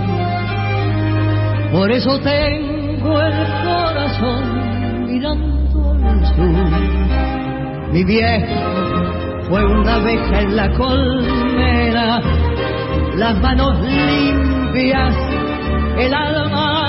[1.72, 7.92] Por eso tengo el corazón mirando al sur.
[7.92, 12.22] Mi viejo fue una abeja en la colmena,
[13.16, 15.16] las manos limpias,
[15.98, 16.89] el alma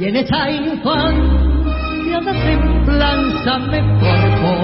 [0.00, 4.56] Y en esa infancia la templanza me formó.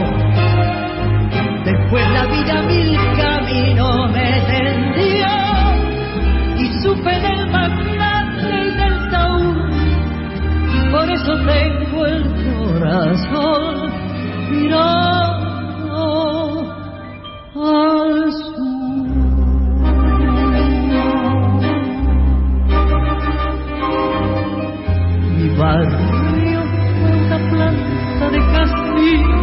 [1.62, 5.28] Después la vida mil caminos me tendió
[6.57, 9.57] y supe del magnate y del taúd.
[10.91, 12.22] Por eso tengo el
[12.80, 13.93] corazón
[14.53, 15.37] mirando
[25.57, 26.62] barrio
[27.00, 29.36] fue una planta de castillo,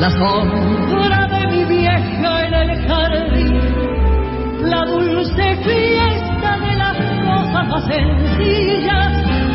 [0.00, 1.26] la sombra.
[1.26, 3.60] De mi vieja en el jardín,
[4.62, 9.12] la dulce fiesta de las cosas más sencillas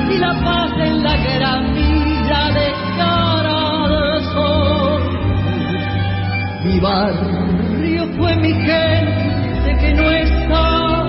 [0.09, 5.01] y la paz en la gramilla de cara al sol.
[6.64, 11.05] Mi barrio fue mi gente que no está,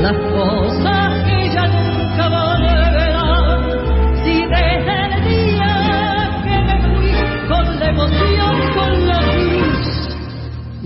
[0.00, 1.07] las cosas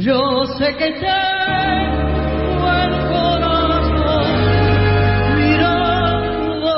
[0.04, 4.26] yo sé que tengo el corazón
[5.36, 6.74] mirando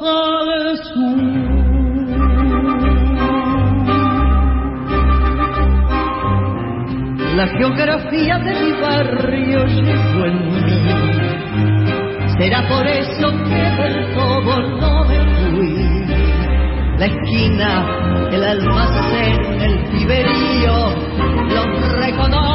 [0.00, 1.28] al sur.
[7.36, 10.80] La geografía de mi barrio llegó en mí.
[12.38, 15.18] Será por eso que del todo no me
[15.50, 16.06] fui.
[16.96, 17.70] La esquina,
[18.32, 21.07] el almacén, el piberío,
[21.54, 22.47] los reconozco,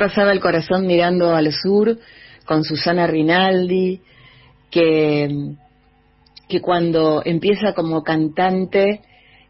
[0.00, 1.98] pasaba el corazón mirando al sur
[2.46, 4.00] con Susana Rinaldi,
[4.70, 5.28] que,
[6.48, 9.02] que cuando empieza como cantante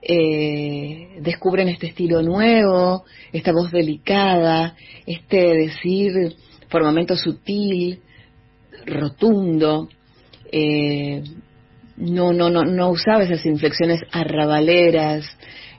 [0.03, 4.75] eh, descubren este estilo nuevo, esta voz delicada,
[5.07, 6.35] este decir
[6.69, 8.01] por momentos sutil,
[8.87, 9.89] rotundo,
[10.51, 11.23] eh,
[11.97, 15.25] no, no, no, no usaba esas inflexiones arrabaleras,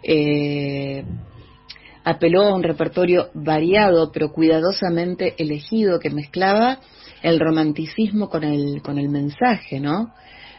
[0.02, 1.04] eh,
[2.04, 6.80] apeló a un repertorio variado pero cuidadosamente elegido que mezclaba
[7.22, 10.12] el romanticismo con el, con el mensaje, ¿no?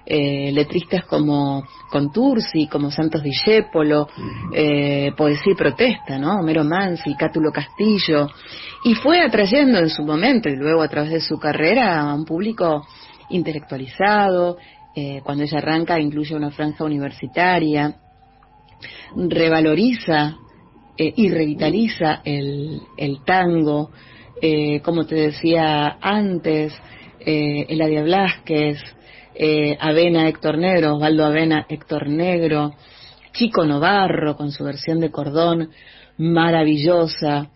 [0.04, 4.08] eh, letristas como Contursi, como Santos Discépolo,
[4.52, 6.40] eh, Poesía y Protesta, ¿no?
[6.40, 8.28] Homero Mansi, Cátulo Castillo,
[8.84, 12.24] y fue atrayendo en su momento y luego a través de su carrera a un
[12.24, 12.84] público
[13.30, 14.58] intelectualizado,
[14.94, 17.94] eh, cuando ella arranca incluye una franja universitaria,
[19.14, 20.36] revaloriza
[20.96, 23.90] eh, y revitaliza el, el tango,
[24.40, 26.72] eh, como te decía antes,
[27.20, 28.78] eh, Eladia Blasquez,
[29.34, 32.74] eh, Avena Héctor Negro, Osvaldo Avena Héctor Negro,
[33.32, 35.70] Chico Novarro con su versión de cordón
[36.18, 37.50] maravillosa.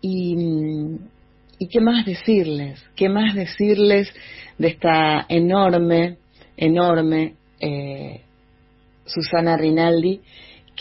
[0.00, 0.98] Y, mm,
[1.58, 2.84] ¿Y qué más decirles?
[2.96, 4.12] ¿Qué más decirles
[4.58, 6.16] de esta enorme,
[6.56, 8.22] enorme eh,
[9.06, 10.20] Susana Rinaldi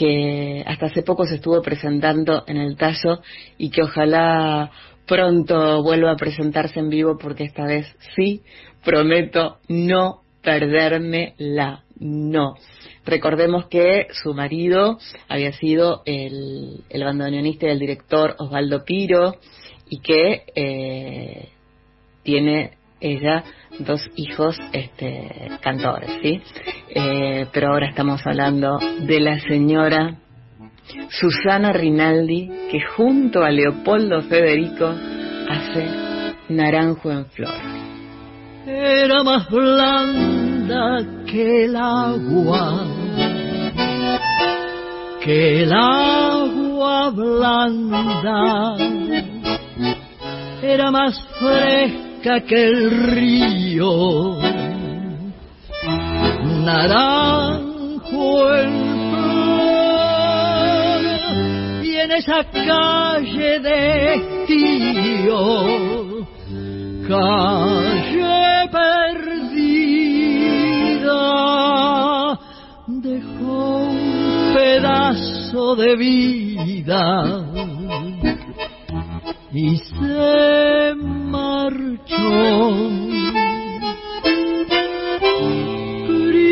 [0.01, 3.21] que hasta hace poco se estuvo presentando en el Tallo
[3.59, 4.71] y que ojalá
[5.05, 7.85] pronto vuelva a presentarse en vivo porque esta vez
[8.15, 8.41] sí
[8.83, 12.55] prometo no perderme la no.
[13.05, 14.97] Recordemos que su marido
[15.27, 19.35] había sido el, el bandoneonista y el director Osvaldo Piro
[19.87, 21.49] y que eh,
[22.23, 23.43] tiene ella
[23.79, 26.41] dos hijos este, cantores, ¿sí?
[26.93, 30.17] Eh, pero ahora estamos hablando de la señora
[31.09, 34.93] Susana Rinaldi, que junto a Leopoldo Federico
[35.49, 35.87] hace
[36.49, 37.53] Naranjo en Flor.
[38.67, 42.85] Era más blanda que el agua,
[45.23, 48.75] que el agua blanda,
[50.61, 54.50] era más fresca que el río,
[56.65, 58.71] naranjo en
[59.11, 59.85] flor,
[61.83, 65.43] y en esa calle de estío,
[67.07, 69.59] calle perdida,
[72.87, 77.41] dejó un pedazo de vida
[79.53, 82.01] y se marchó.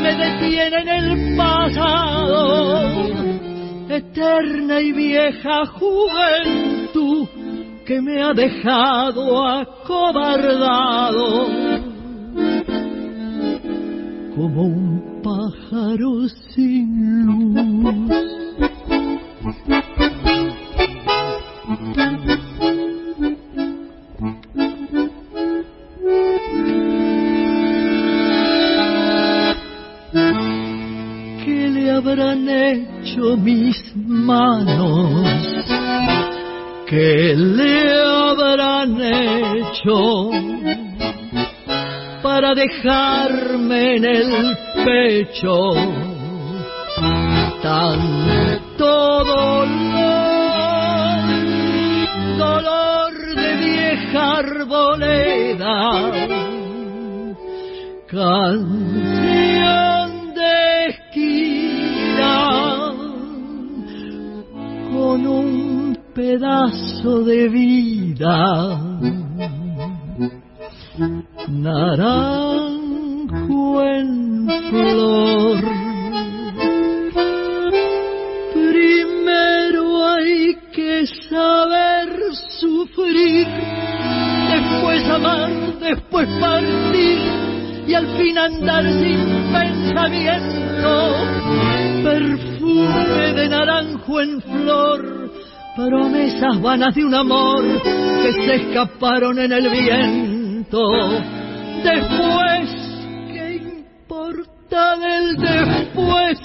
[0.00, 3.00] me detiene en el pasado.
[3.88, 7.26] Eterna y vieja juventud
[7.84, 10.80] que me ha dejado acobardado
[14.36, 18.30] como un pájaro sin luz.
[32.00, 35.28] Habrán hecho mis manos?
[36.86, 40.30] ¿Qué le habrán hecho
[42.22, 45.58] para dejarme en el pecho
[47.62, 49.68] tanto dolor?
[52.38, 55.76] Dolor de vieja arboleda,
[58.06, 59.20] canción
[60.34, 60.89] de
[65.00, 68.78] con un pedazo de vida.
[71.48, 72.62] Naranjo
[73.82, 75.58] en flor.
[78.52, 82.08] Primero hay que saber
[82.60, 83.46] sufrir,
[84.52, 87.49] después amar, después partir
[87.86, 91.14] y al fin andar sin pensamiento.
[92.02, 95.30] Perfume de naranjo en flor
[95.76, 97.64] promesas vanas de un amor
[98.22, 100.80] que se escaparon en el viento.
[101.82, 102.70] Después,
[103.32, 106.38] ¿qué importa del después?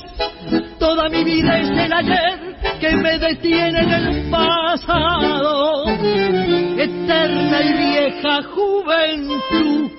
[0.80, 5.86] Toda mi vida es el ayer que me detiene en el pasado.
[6.78, 9.95] Eterna y vieja juventud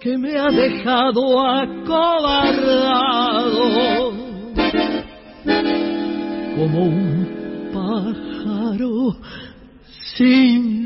[0.00, 2.12] que me ha dejado acobardado
[6.56, 9.16] como un pájaro
[10.16, 10.77] sin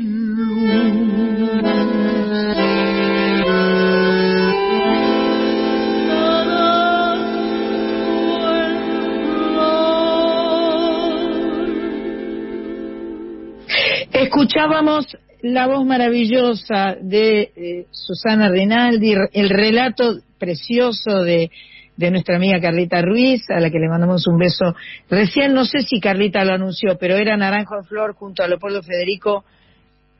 [14.83, 21.51] Escuchábamos la voz maravillosa de eh, Susana Rinaldi, el relato precioso de,
[21.95, 24.75] de nuestra amiga Carlita Ruiz, a la que le mandamos un beso.
[25.09, 28.83] Recién no sé si Carlita lo anunció, pero era Naranjo en Flor junto a Leopoldo
[28.83, 29.45] Federico,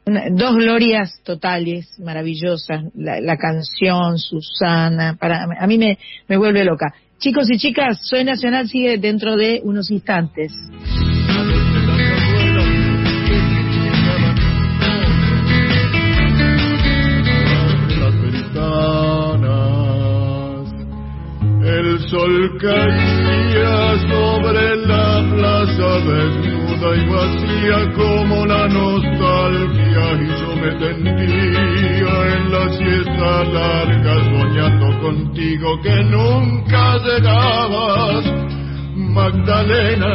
[0.05, 6.93] dos glorias totales, maravillosas, la, la canción, Susana, para, a mí me vuelve loca.
[7.19, 10.53] Chicos y chicas, Soy Nacional sigue dentro de unos instantes.
[22.13, 32.15] Sol caía sobre la plaza desnuda y vacía como la nostalgia y yo me tendía
[32.35, 38.25] en la siesta larga soñando contigo que nunca llegabas.
[38.95, 40.13] Magdalena,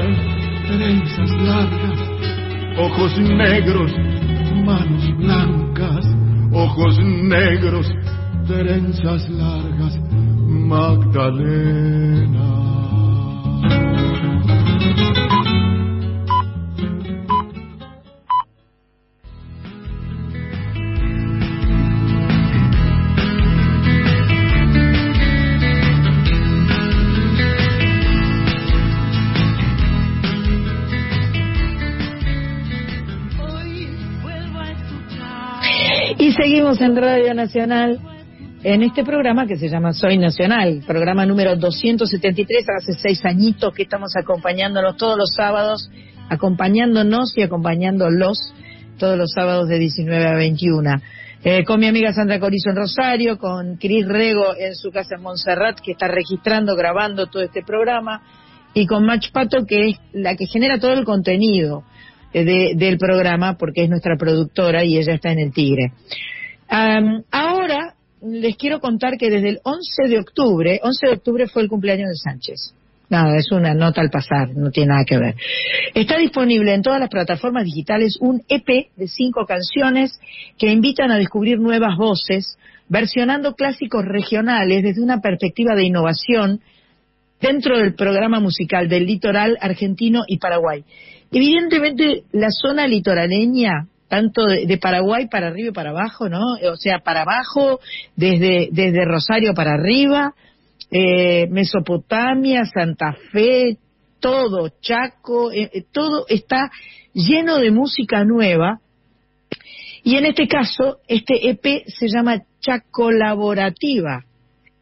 [0.69, 1.99] trenzas largas,
[2.79, 3.93] ojos negros,
[4.65, 6.07] manos blancas,
[6.53, 7.93] ojos negros,
[8.47, 9.99] trenzas largas,
[10.69, 12.47] Magdalena.
[36.19, 38.18] Y seguimos en Radio Nacional
[38.65, 43.83] en este programa que se llama Soy Nacional, programa número 273, hace seis añitos que
[43.85, 45.91] estamos acompañándonos todos los sábados,
[46.29, 48.53] acompañándonos y acompañándolos
[48.99, 50.91] todos los sábados de 19 a 21.
[51.45, 55.23] Eh, con mi amiga Sandra Corizo en Rosario, con Cris Rego en su casa en
[55.23, 58.23] Montserrat, que está registrando, grabando todo este programa,
[58.75, 61.85] y con Mach Pato, que es la que genera todo el contenido
[62.33, 65.93] eh, de- del programa, porque es nuestra productora y ella está en el Tigre.
[66.69, 71.69] Ahora les quiero contar que desde el 11 de octubre, 11 de octubre fue el
[71.69, 72.75] cumpleaños de Sánchez.
[73.11, 75.35] Nada, es una nota al pasar, no tiene nada que ver.
[75.95, 80.19] Está disponible en todas las plataformas digitales un EP de cinco canciones
[80.59, 82.59] que invitan a descubrir nuevas voces,
[82.89, 86.61] versionando clásicos regionales desde una perspectiva de innovación
[87.41, 90.85] dentro del programa musical del litoral argentino y Paraguay.
[91.31, 96.41] Evidentemente, la zona litoraleña, tanto de, de Paraguay para arriba y para abajo, ¿no?
[96.71, 97.81] O sea, para abajo,
[98.17, 100.35] desde, desde Rosario para arriba,
[100.91, 103.77] eh, Mesopotamia, Santa Fe,
[104.21, 106.71] todo, Chaco, eh, eh, todo está
[107.13, 108.81] lleno de música nueva.
[110.03, 114.25] Y en este caso, este EP se llama Chacolaborativa.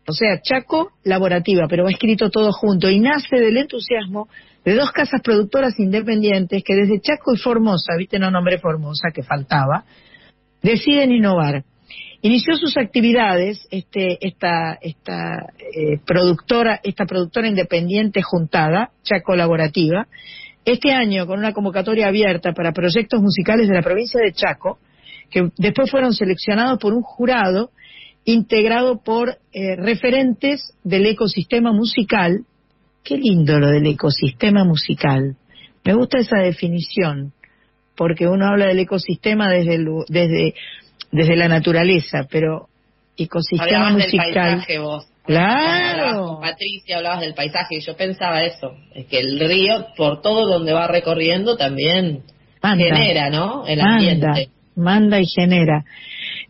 [0.08, 4.28] O sea, Chaco Laborativa, pero va escrito todo junto y nace del entusiasmo
[4.64, 9.22] de dos casas productoras independientes que desde Chaco y Formosa, viste, no nombré Formosa, que
[9.22, 9.84] faltaba,
[10.62, 11.64] deciden innovar.
[12.22, 20.06] Inició sus actividades este, esta, esta eh, productora, esta productora independiente juntada, Chaco Laborativa,
[20.64, 24.78] este año con una convocatoria abierta para proyectos musicales de la provincia de Chaco,
[25.30, 27.70] que después fueron seleccionados por un jurado
[28.26, 32.40] integrado por eh, referentes del ecosistema musical.
[33.02, 35.36] Qué lindo lo del ecosistema musical.
[35.84, 37.32] Me gusta esa definición,
[37.96, 40.54] porque uno habla del ecosistema desde, el- desde,
[41.12, 42.66] desde la naturaleza, pero
[43.16, 44.32] ecosistema Hablabas del musical.
[44.34, 45.06] paisaje vos.
[45.24, 46.02] Claro.
[46.02, 50.20] Hablabas con Patricia, hablabas del paisaje y yo pensaba eso, es que el río, por
[50.20, 52.22] todo donde va recorriendo, también
[52.62, 52.84] Manda.
[52.84, 53.66] genera, ¿no?
[53.66, 54.48] El manda, ambiente.
[54.74, 55.84] manda y genera.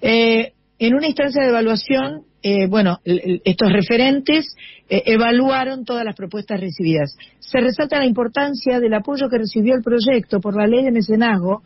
[0.01, 4.55] Eh, en una instancia de evaluación, eh, bueno, estos referentes
[4.89, 7.17] eh, evaluaron todas las propuestas recibidas.
[7.41, 11.63] Se resalta la importancia del apoyo que recibió el proyecto por la ley de mecenazgo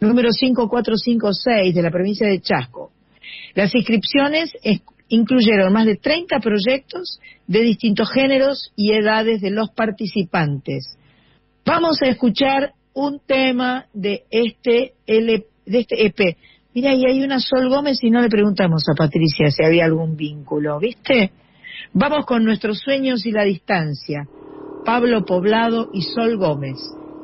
[0.00, 2.92] número 5456 de la provincia de Chasco.
[3.54, 9.70] Las inscripciones es- incluyeron más de 30 proyectos de distintos géneros y edades de los
[9.70, 10.96] participantes.
[11.66, 16.36] Vamos a escuchar un tema de este, L- de este EP.
[16.74, 20.16] Mira, y hay una Sol Gómez y no le preguntamos a Patricia si había algún
[20.16, 21.32] vínculo, ¿viste?
[21.92, 24.26] Vamos con nuestros sueños y la distancia.
[24.84, 26.78] Pablo Poblado y Sol Gómez,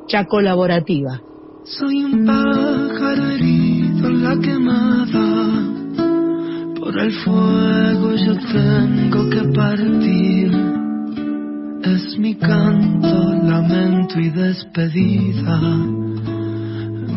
[0.07, 1.21] Chacolaborativa.
[1.63, 5.65] Soy un pájaro herido en la quemada.
[6.79, 10.51] Por el fuego yo tengo que partir.
[11.83, 15.59] Es mi canto, lamento y despedida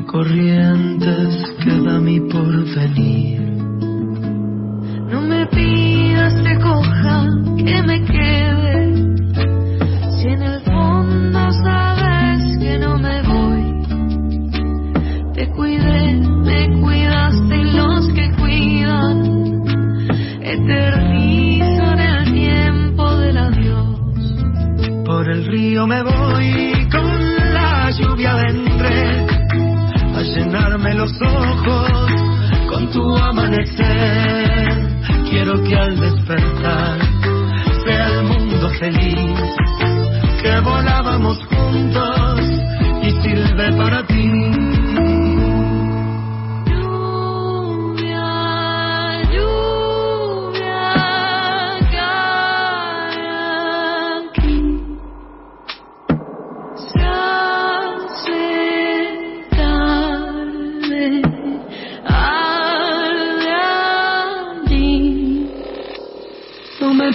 [0.07, 3.41] corrientes que da mi porvenir.
[5.11, 7.27] No me pidas que coja,
[7.57, 8.95] que me quede,
[10.17, 13.65] si en el fondo sabes que no me voy.
[15.35, 19.33] Te cuidé, me cuidaste y los que cuidan
[20.43, 25.05] Eternizo en el tiempo del adiós.
[25.05, 29.32] Por el río me voy con la lluvia dentro
[30.35, 31.91] llenarme los ojos
[32.69, 34.69] con tu amanecer.
[35.29, 36.99] Quiero que al despertar
[37.85, 39.41] sea el mundo feliz,
[40.43, 42.41] que volábamos juntos
[43.03, 44.12] y sirve para ti.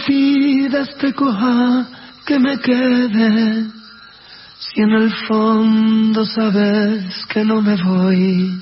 [0.08, 1.86] Pidas te coja
[2.26, 3.66] que me quede,
[4.58, 8.62] si en el fondo sabes que no me voy.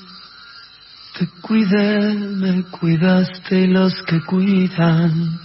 [1.17, 5.39] Te cuidé, me cuidaste y los que cuidan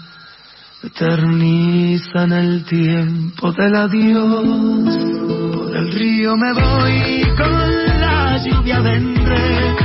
[0.83, 4.99] eternizan el tiempo del adiós.
[5.29, 9.77] Por el río me voy, con la lluvia vendré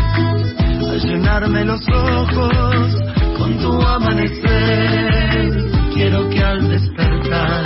[0.89, 2.95] a llenarme los ojos
[3.37, 5.14] con tu amanecer.
[5.95, 7.63] Quiero que al despertar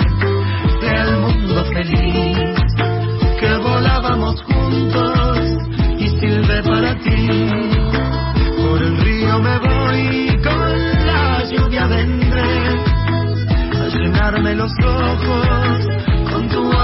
[0.81, 2.37] sea el mundo feliz,
[3.39, 5.39] que volábamos juntos
[5.97, 7.27] y sirve para ti.
[8.55, 12.67] Por el río me voy, con la lluvia vendré
[13.81, 15.87] a llenarme los ojos
[16.31, 16.78] con tu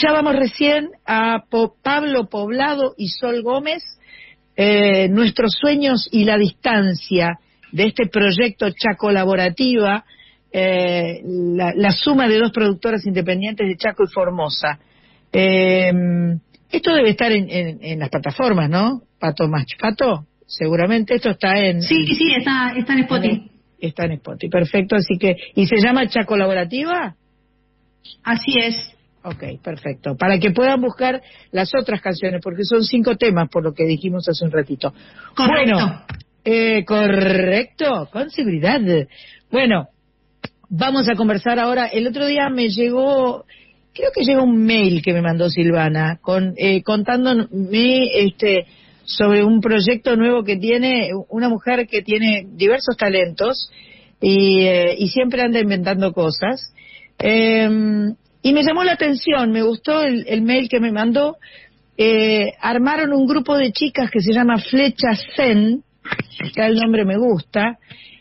[0.00, 3.82] Escuchábamos recién a Po- Pablo Poblado y Sol Gómez,
[4.56, 7.40] eh, nuestros sueños y la distancia
[7.72, 10.04] de este proyecto Chaco Colaborativa,
[10.52, 14.78] eh, la, la suma de dos productoras independientes de Chaco y Formosa.
[15.32, 15.90] Eh,
[16.70, 19.02] esto debe estar en, en- en las plataformas, ¿no?
[19.18, 21.82] Pato Mach Pato, seguramente esto está en...
[21.82, 23.50] Sí, sí, está, está en Spotify.
[23.80, 24.94] Está en Spotify, perfecto.
[24.94, 27.16] Así que, ¿y se llama Chaco Colaborativa?
[28.22, 28.94] Así es.
[29.28, 30.16] Ok, perfecto.
[30.16, 31.20] Para que puedan buscar
[31.50, 34.94] las otras canciones, porque son cinco temas, por lo que dijimos hace un ratito.
[35.34, 35.74] Correcto.
[35.74, 36.02] Bueno,
[36.44, 38.80] eh, correcto, con seguridad.
[39.50, 39.88] Bueno,
[40.70, 41.88] vamos a conversar ahora.
[41.88, 43.44] El otro día me llegó,
[43.92, 47.48] creo que llegó un mail que me mandó Silvana, con, eh, contándome
[48.14, 48.64] este,
[49.04, 53.70] sobre un proyecto nuevo que tiene una mujer que tiene diversos talentos
[54.22, 56.72] y, eh, y siempre anda inventando cosas.
[57.18, 61.36] Eh, y me llamó la atención, me gustó el, mail que me mandó.
[61.96, 65.82] Eh, armaron un grupo de chicas que se llama Flecha Zen,
[66.54, 67.78] que el nombre me gusta,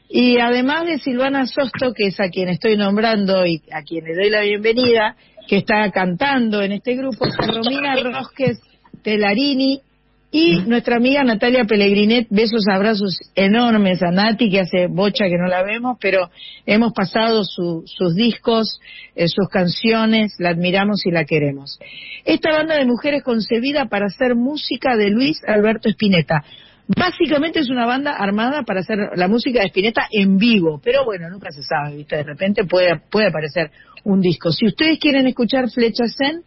[0.10, 4.16] y además de Silvana Sosto, que es a quien estoy nombrando y a quien le
[4.16, 5.16] doy la bienvenida,
[5.48, 8.60] que está cantando en este grupo, Romina Rosques
[9.04, 9.82] Telarini
[10.30, 15.48] y nuestra amiga Natalia Pellegrinet, besos, abrazos enormes a Nati, que hace bocha que no
[15.48, 16.30] la vemos, pero
[16.66, 18.80] hemos pasado su- sus discos,
[19.16, 21.80] eh, sus canciones, la admiramos y la queremos.
[22.26, 26.44] Esta banda de mujeres concebida para hacer música de Luis Alberto Spinetta.
[26.90, 31.30] Básicamente es una banda armada para hacer la música de Spinetta en vivo, pero bueno,
[31.30, 32.18] nunca se sabe, ¿viste?
[32.18, 33.72] De repente puede, puede aparecer
[34.04, 34.52] un disco.
[34.52, 36.44] Si ustedes quieren escuchar Flecha Zen,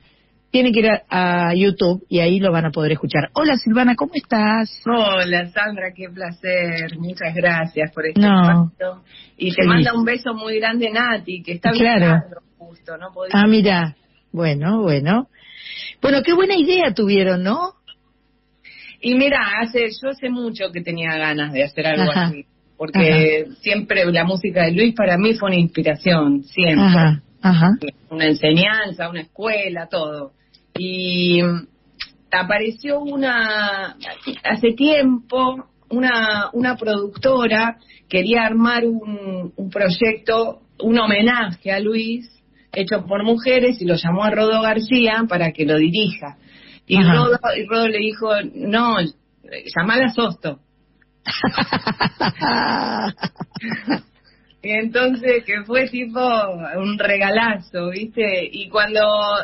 [0.51, 3.31] tienen que ir a, a YouTube y ahí lo van a poder escuchar.
[3.35, 4.83] Hola Silvana, ¿cómo estás?
[4.87, 6.99] Hola Sandra, qué placer.
[6.99, 8.71] Muchas gracias por este No.
[8.73, 9.03] espacio.
[9.37, 12.21] Y te manda un beso muy grande Nati, que está Claro.
[12.59, 13.13] justo, ¿no?
[13.13, 13.97] Podía- Ah, mira.
[14.33, 15.29] Bueno, bueno.
[16.03, 17.75] Bueno, qué buena idea tuvieron, ¿no?
[19.01, 22.25] Y mira, hace, yo hace mucho que tenía ganas de hacer algo Ajá.
[22.27, 22.45] así.
[22.77, 26.85] Porque siempre la música de Luis para mí fue una inspiración, siempre.
[26.87, 27.71] Ajá, ajá.
[28.11, 30.33] Una enseñanza, una escuela, todo.
[30.83, 31.43] Y
[32.33, 33.99] apareció una,
[34.45, 37.77] hace tiempo, una, una productora
[38.09, 42.31] quería armar un, un proyecto, un homenaje a Luis,
[42.73, 46.39] hecho por mujeres, y lo llamó a Rodo García para que lo dirija.
[46.87, 46.97] Y.
[47.03, 48.97] Rodo, y Rodo le dijo, no,
[49.77, 50.61] llamala a Sosto.
[54.63, 56.21] Y entonces, que fue tipo
[56.77, 58.47] un regalazo, ¿viste?
[58.53, 59.01] Y cuando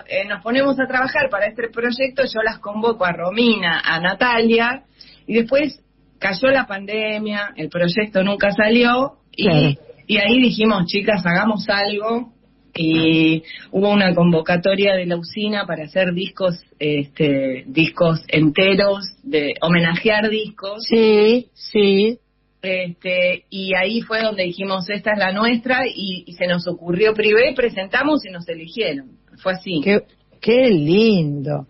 [0.07, 4.83] eh, nos ponemos a trabajar para este proyecto, yo las convoco a Romina, a Natalia,
[5.27, 5.83] y después
[6.19, 12.35] cayó la pandemia, el proyecto nunca salió, y ahí dijimos, chicas, hagamos algo,
[12.79, 20.29] y hubo una convocatoria de la usina para hacer discos, este, discos enteros, de homenajear
[20.29, 20.85] discos.
[20.89, 22.19] Sí, sí.
[22.67, 27.53] Este, y ahí fue donde dijimos, esta es la nuestra, y, se nos ocurrió privé,
[27.55, 29.13] presentamos y nos eligieron.
[29.43, 29.81] Fue así.
[29.85, 30.03] Qué,
[30.41, 31.69] qué lindo.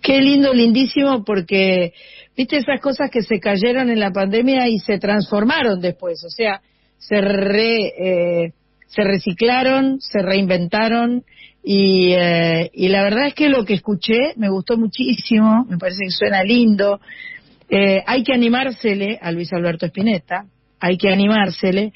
[0.00, 1.92] Qué lindo, lindísimo, porque,
[2.36, 6.22] viste, esas cosas que se cayeron en la pandemia y se transformaron después.
[6.24, 6.60] O sea,
[6.98, 8.52] se re, eh,
[8.86, 11.24] se reciclaron, se reinventaron.
[11.64, 16.04] Y, eh, y la verdad es que lo que escuché me gustó muchísimo, me parece
[16.04, 17.00] que suena lindo.
[17.68, 20.46] Eh, hay que animársele a Luis Alberto Spinetta,
[20.80, 21.92] hay que animársele,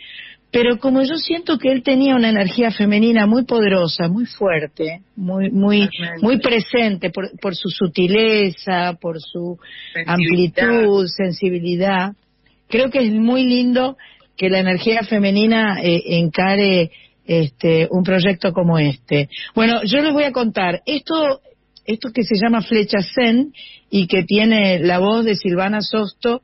[0.52, 5.50] pero como yo siento que él tenía una energía femenina muy poderosa, muy fuerte, muy
[5.50, 5.88] muy
[6.22, 9.58] muy presente por, por su sutileza, por su
[9.92, 10.64] Sensibilidad.
[10.64, 12.12] amplitud, sensibilidad,
[12.68, 13.96] creo que es muy lindo
[14.36, 16.90] que la energía femenina eh, encare
[17.26, 19.28] este un proyecto como este.
[19.54, 21.40] Bueno, yo les voy a contar esto
[21.84, 23.52] esto que se llama Flecha Zen
[23.90, 26.42] y que tiene la voz de Silvana Sosto,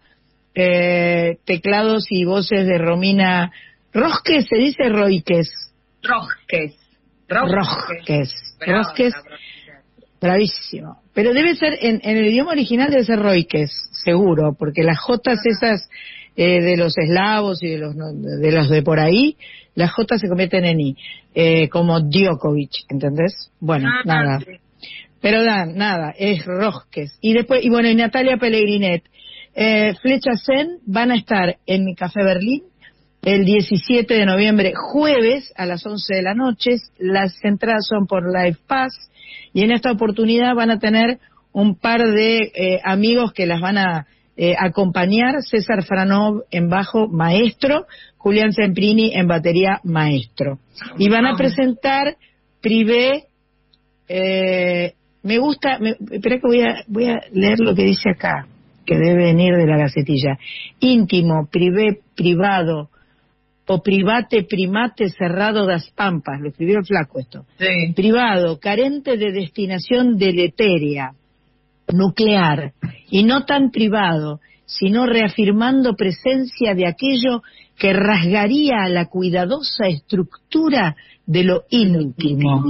[0.54, 3.52] eh, teclados y voces de Romina
[3.92, 5.48] Rosques, se dice Roiques.
[6.02, 6.74] Rosques.
[7.28, 8.34] Rosques.
[8.66, 9.14] Rosques,
[10.20, 11.02] bravísimo.
[11.14, 13.70] Pero debe ser, en, en el idioma original debe ser Roiques,
[14.04, 15.88] seguro, porque las jotas esas
[16.36, 19.36] eh, de los eslavos y de los, de los de por ahí,
[19.74, 20.96] las jotas se convierten en i,
[21.34, 23.50] eh, como Djokovic, ¿entendés?
[23.60, 24.40] Bueno, Ah, nada.
[24.40, 24.52] sí.
[25.26, 27.18] Pero da, nada, es Rosques.
[27.20, 29.02] Y después, y bueno, y Natalia Pellegrinet.
[29.56, 32.62] Eh, Flecha Zen van a estar en mi Café Berlín
[33.22, 36.76] el 17 de noviembre, jueves a las 11 de la noche.
[36.98, 38.92] Las entradas son por Live Pass
[39.52, 41.18] y en esta oportunidad van a tener
[41.50, 45.42] un par de eh, amigos que las van a eh, acompañar.
[45.42, 47.86] César Franov en bajo, maestro.
[48.16, 50.60] Julián Semprini en batería, maestro.
[50.98, 52.16] Y van a presentar
[52.60, 53.24] Privé
[54.06, 54.92] eh,
[55.26, 58.46] me gusta, me, espera que voy a, voy a leer lo que dice acá,
[58.84, 60.38] que debe venir de la gacetilla.
[60.78, 62.90] Íntimo, privé, privado,
[63.66, 67.44] o private, primate, cerrado das pampas, lo escribió el flaco esto.
[67.58, 67.92] Sí.
[67.94, 71.10] Privado, carente de destinación deletérea,
[71.92, 72.74] nuclear,
[73.10, 77.42] y no tan privado, sino reafirmando presencia de aquello
[77.76, 80.94] que rasgaría la cuidadosa estructura
[81.26, 82.62] de lo íntimo.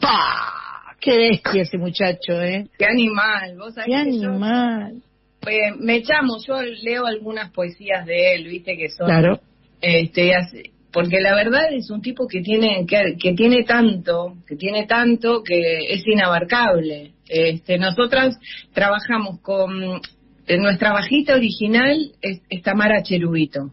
[0.00, 0.59] ¡Pah!
[1.00, 2.68] ¡Qué bestia ese muchacho, eh!
[2.78, 3.56] Qué animal.
[3.58, 5.02] ¿Vos sabés ¡Qué que yo, animal!
[5.46, 9.06] eh, me llamo, yo leo algunas poesías de él, viste, que son...
[9.06, 9.40] Claro.
[9.80, 10.32] Este,
[10.92, 15.42] porque la verdad es un tipo que tiene que, que tiene tanto, que tiene tanto
[15.42, 17.12] que es inabarcable.
[17.28, 18.36] Este, nosotras
[18.74, 20.00] trabajamos con
[20.58, 23.70] nuestra bajita original es, es Tamara Cherubito,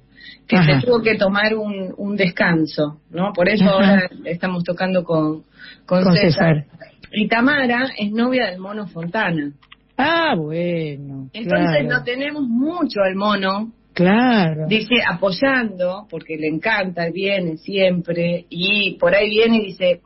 [0.47, 0.79] que Ajá.
[0.79, 3.33] se tuvo que tomar un, un descanso, ¿no?
[3.33, 3.73] Por eso Ajá.
[3.73, 5.43] ahora estamos tocando con,
[5.85, 6.65] con, Con César.
[6.65, 6.87] César.
[7.11, 9.51] Y Tamara es novia del mono Fontana.
[9.97, 11.29] Ah, bueno.
[11.33, 14.67] Entonces claro, lo tenemos mucho al mono Claro.
[14.67, 20.01] dice apoyando porque le encanta viene siempre y por ahí viene y dice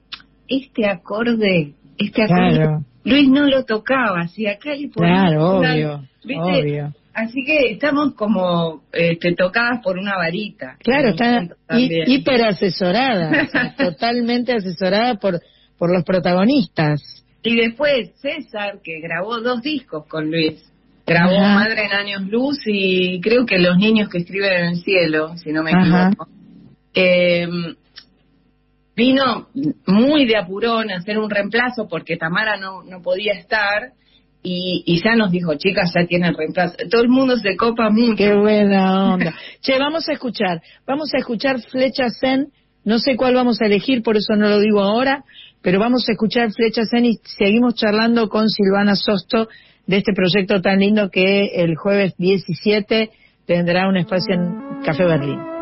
[0.47, 2.85] este acorde este acorde Claro.
[3.03, 6.01] Luis no lo tocaba si acá le Claro, una- obvio.
[6.39, 6.93] Obvio.
[7.13, 11.41] así que estamos como este, tocadas por una varita Claro, está
[11.77, 15.41] hi- hiper asesorada, o sea, totalmente asesorada por,
[15.81, 17.01] por los protagonistas.
[17.41, 20.63] y después César que grabó dos discos con Luis
[21.07, 21.55] grabó Ajá.
[21.55, 25.51] Madre en Años Luz y creo que Los Niños que Escriben en el Cielo si
[25.51, 26.27] no me equivoco
[26.93, 27.47] Eh,
[28.95, 29.47] vino
[29.87, 33.93] muy de apurón a hacer un reemplazo porque Tamara no, no podía estar
[34.43, 36.75] y, y ya nos dijo, chicas, ya tienen reemplazo.
[36.91, 38.17] Todo el mundo se copa mucho.
[38.17, 39.33] Qué buena onda.
[39.61, 42.47] Che, vamos a escuchar, vamos a escuchar Flecha Zen,
[42.83, 45.23] no sé cuál vamos a elegir, por eso no lo digo ahora,
[45.61, 49.47] pero vamos a escuchar Flecha Zen y seguimos charlando con Silvana Sosto
[49.85, 53.11] de este proyecto tan lindo que el jueves 17
[53.45, 55.60] tendrá un espacio en Café Berlín.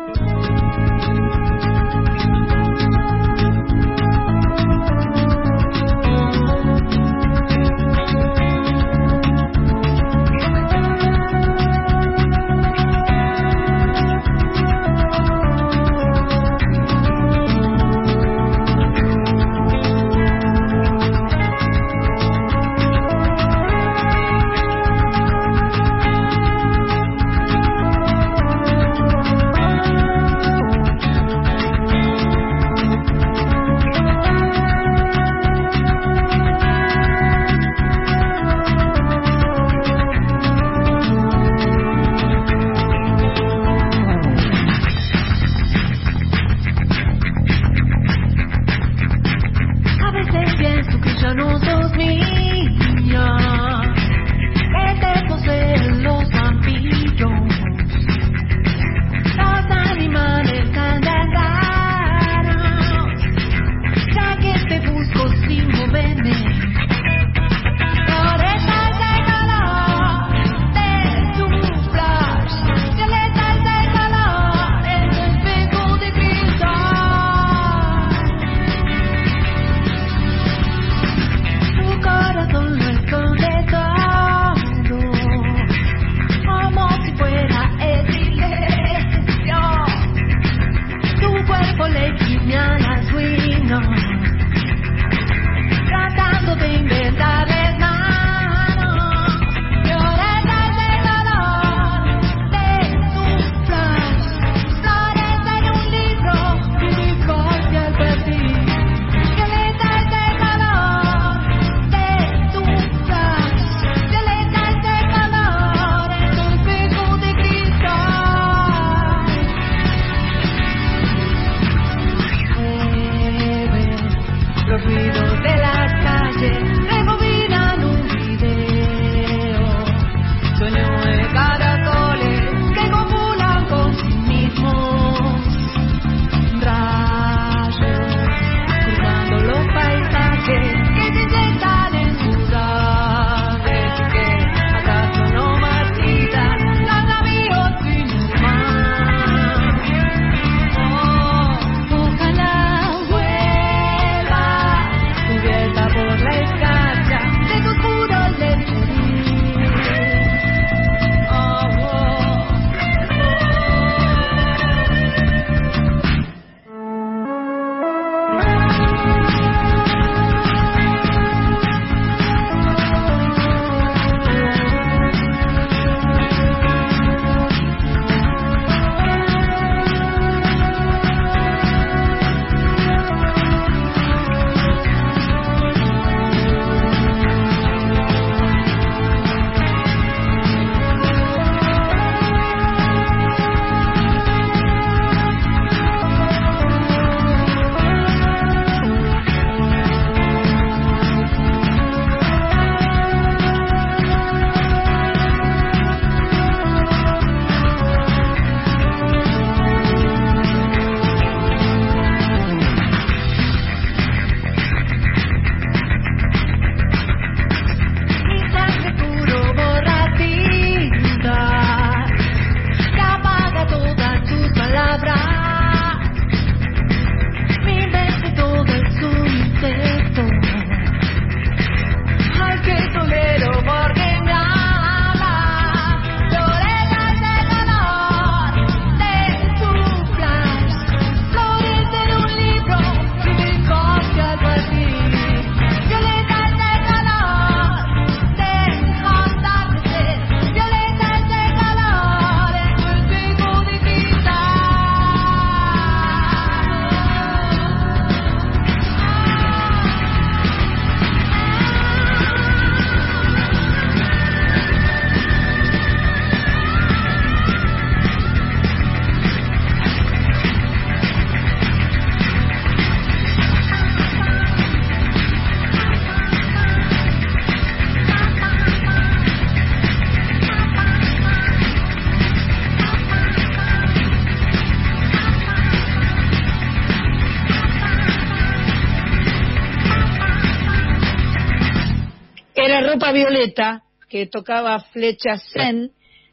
[293.12, 295.90] Violeta que tocaba Flecha Zen,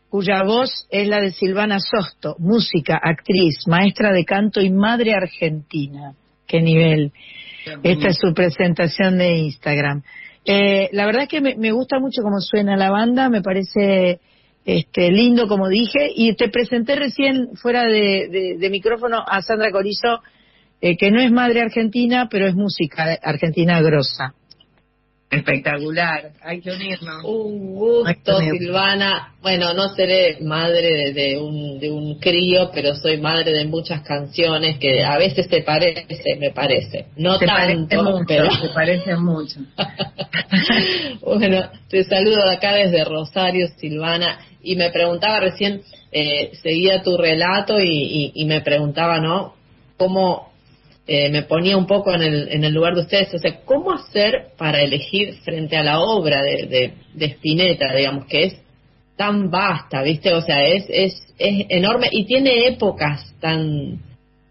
[0.10, 6.14] cuya voz es la de Silvana Sosto, música, actriz, maestra de canto y madre argentina.
[6.48, 7.12] Qué nivel.
[7.84, 10.02] Esta es su presentación de Instagram.
[10.46, 14.22] Eh, la verdad es que me, me gusta mucho cómo suena la banda, me parece
[14.66, 19.72] este, lindo, como dije, y te presenté recién fuera de, de- de micrófono a Sandra
[19.72, 20.22] Corizo,
[20.80, 24.34] eh, que no es madre argentina, pero es música argentina grosa.
[25.30, 27.22] Espectacular, hay que unirnos.
[27.26, 29.34] Un gusto, Silvana.
[29.42, 34.02] Bueno, no seré madre de, de un, de un crío, pero soy madre de muchas
[34.04, 36.06] canciones que a veces te parece,
[36.40, 37.08] me parece.
[37.18, 38.48] No Te parece tanto, mucho, pero...
[38.62, 39.60] te parece mucho.
[41.22, 45.82] bueno, te saludo de acá desde Rosario, Silvana, y me preguntaba recién,
[46.12, 49.56] eh, seguía tu relato y, y- y me preguntaba, ¿no?
[49.98, 50.52] ¿Cómo
[51.08, 53.34] eh, me ponía un poco en el, en el lugar de ustedes?
[53.34, 58.44] O sea, ¿cómo hacer para elegir frente a la obra de, de, Spinetta, digamos, que
[58.44, 58.62] es
[59.16, 60.34] tan vasta, ¿viste?
[60.34, 64.02] O sea, es, es, enorme y tiene épocas tan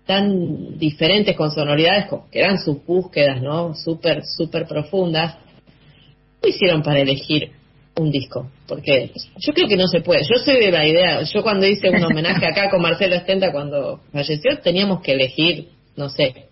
[0.06, 3.74] tan diferentes con sonoridades que eran sus búsquedas, ¿no?
[3.74, 5.34] Súper, súper profundas.
[5.34, 7.50] ¿Cómo hicieron para elegir
[7.96, 8.48] un disco?
[8.68, 10.22] Porque yo creo que no se puede.
[10.22, 14.00] Yo soy de la idea, yo cuando hice un homenaje acá con Marcelo Estenta cuando
[14.12, 16.46] falleció, teníamos que elegir, no sé,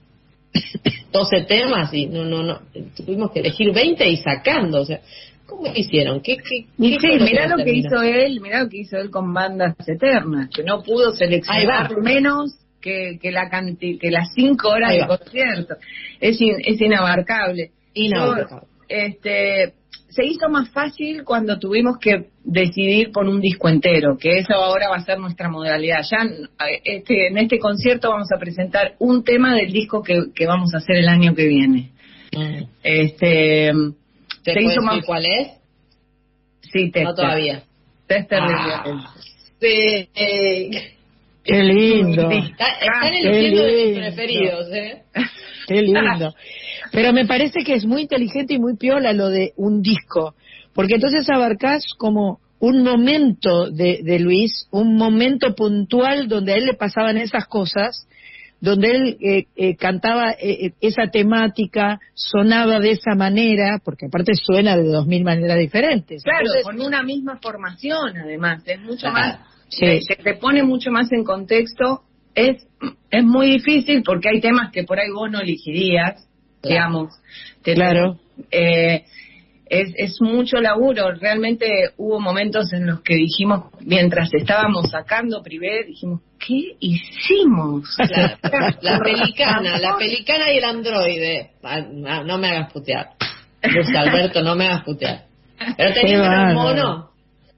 [1.13, 2.61] 12 temas y no, no, no,
[2.97, 5.01] tuvimos que elegir 20 y sacando, o sea,
[5.47, 6.21] ¿cómo hicieron?
[6.21, 9.33] ¿Qué, qué, qué sí, mirá lo que hizo él, mirá lo que hizo él con
[9.33, 14.91] bandas eternas, que no pudo seleccionar menos que, que la canti- que las cinco horas
[14.91, 15.75] Ahí de concierto.
[16.21, 17.71] Es, in- es inabarcable.
[17.95, 18.67] Inabarcable.
[18.67, 19.73] Yo, este,
[20.15, 24.89] se hizo más fácil cuando tuvimos que decidir por un disco entero, que eso ahora
[24.89, 26.03] va a ser nuestra modalidad.
[26.11, 26.19] Ya
[26.85, 30.79] este, en este concierto vamos a presentar un tema del disco que, que vamos a
[30.79, 31.91] hacer el año que viene.
[32.33, 32.63] Mm.
[32.83, 33.73] Este,
[34.45, 35.49] ¿Te se hizo decir más cuál es?
[36.61, 37.05] Sí, Tester.
[37.05, 37.63] No todavía.
[38.07, 39.15] Tester de Ah.
[39.61, 40.71] Sí, eh,
[41.45, 42.31] Qué lindo.
[42.31, 44.01] está- están Qué eligiendo de mis lindo.
[44.01, 45.03] preferidos, ¿eh?
[45.67, 46.35] Qué lindo.
[46.93, 50.35] Pero me parece que es muy inteligente y muy piola lo de un disco,
[50.75, 56.67] porque entonces abarcás como un momento de, de Luis, un momento puntual donde a él
[56.67, 58.07] le pasaban esas cosas,
[58.61, 64.33] donde él eh, eh, cantaba eh, eh, esa temática, sonaba de esa manera, porque aparte
[64.35, 66.23] suena de dos mil maneras diferentes.
[66.23, 69.39] Claro, Entonces, con una misma formación, además, es mucho más,
[69.69, 69.81] Sí.
[69.81, 72.03] te, te- te pone mucho más en contexto.
[72.35, 72.67] Es,
[73.11, 76.27] es muy difícil porque hay temas que por ahí vos no elegirías,
[76.63, 77.15] digamos.
[77.63, 78.19] Te- Claro.
[78.51, 79.05] eh,
[79.67, 81.13] es, es mucho laburo.
[81.15, 81.67] Realmente
[81.97, 87.97] hubo momentos en los que dijimos, mientras estábamos sacando Privé, dijimos, ¿qué hicimos?
[88.83, 91.51] La pelicana, la pelicana y el androide.
[91.63, 93.11] Ah, No, no me hagas putear.
[93.63, 95.25] Luis Alberto, no me hagas putear.
[95.77, 97.11] Pero Qué tenías un mono.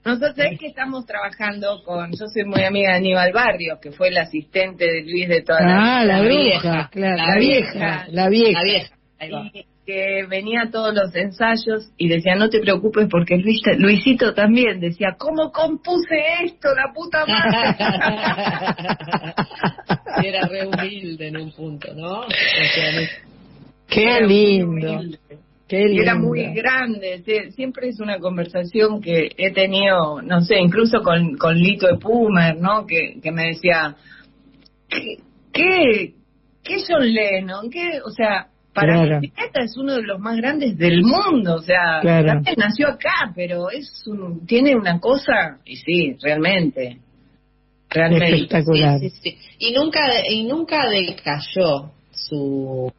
[0.06, 4.08] Nosotros es que estamos trabajando con, yo soy muy amiga de Aníbal Barrio, que fue
[4.08, 8.28] el asistente de Luis de toda la Ah, la, vieja, claro, la la vieja, la
[8.28, 8.58] vieja.
[8.60, 8.94] La vieja.
[9.18, 9.50] Ahí va.
[9.52, 14.34] y que venía a todos los ensayos y decía, no te preocupes porque Luis, Luisito
[14.34, 17.76] también decía, ¿cómo compuse esto, la puta madre?
[20.22, 22.20] Y era re humilde en un punto, ¿no?
[22.26, 23.08] O sea,
[23.88, 24.66] Qué lindo.
[24.68, 25.18] humilde.
[25.68, 30.58] Qué Y era muy grande, sí, siempre es una conversación que he tenido, no sé,
[30.60, 32.86] incluso con, con Lito de Pumer, ¿no?
[32.86, 33.96] Que, que me decía,
[34.88, 35.16] ¿qué,
[35.52, 36.14] qué,
[36.62, 37.68] qué John Lennon?
[37.68, 39.20] ¿Qué, o sea, para Claro.
[39.20, 42.28] mí es uno de los más grandes del mundo, o sea, Claro.
[42.28, 46.98] también nació acá, pero es un- tiene una cosa, y sí, realmente,
[47.90, 48.34] realmente.
[48.36, 49.00] Espectacular.
[49.00, 49.38] Sí, sí, sí.
[49.58, 52.92] Y nunca, y nunca decayó su,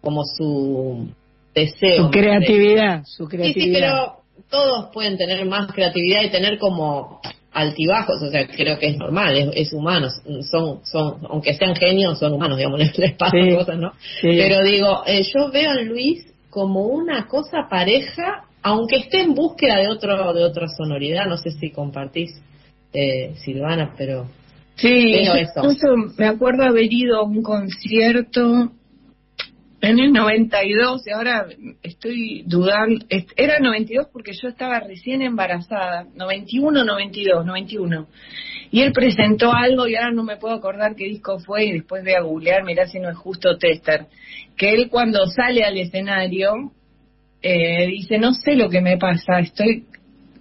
[0.00, 1.10] como su
[1.56, 2.04] deseo.
[2.04, 4.18] Su creatividad, su Sí, sí, pero
[4.50, 7.20] todos pueden tener más creatividad y tener como
[7.52, 10.08] altibajos, o sea, creo que es normal, es, es humano,
[10.50, 13.92] son, son, aunque sean genios, son humanos, digamos, les pasan Sí, cosas, ¿no?
[14.20, 14.28] sí.
[14.36, 19.78] Pero digo, eh, yo veo a Luis como una cosa pareja, aunque esté en búsqueda
[19.78, 22.30] de otro, de otra sonoridad, no sé si compartís,
[22.92, 24.26] eh, Silvana, pero
[24.76, 25.60] Sí, eso.
[25.60, 25.86] incluso
[26.18, 28.70] me acuerdo haber ido a un concierto
[29.88, 31.46] en el 92 y ahora
[31.82, 33.04] estoy dudando,
[33.36, 38.06] era 92 porque yo estaba recién embarazada, 91, 92, 91.
[38.72, 42.02] Y él presentó algo y ahora no me puedo acordar qué disco fue y después
[42.02, 44.06] voy a googlear, mirá si no es justo Tester,
[44.56, 46.72] que él cuando sale al escenario
[47.42, 49.84] eh, dice, no sé lo que me pasa, estoy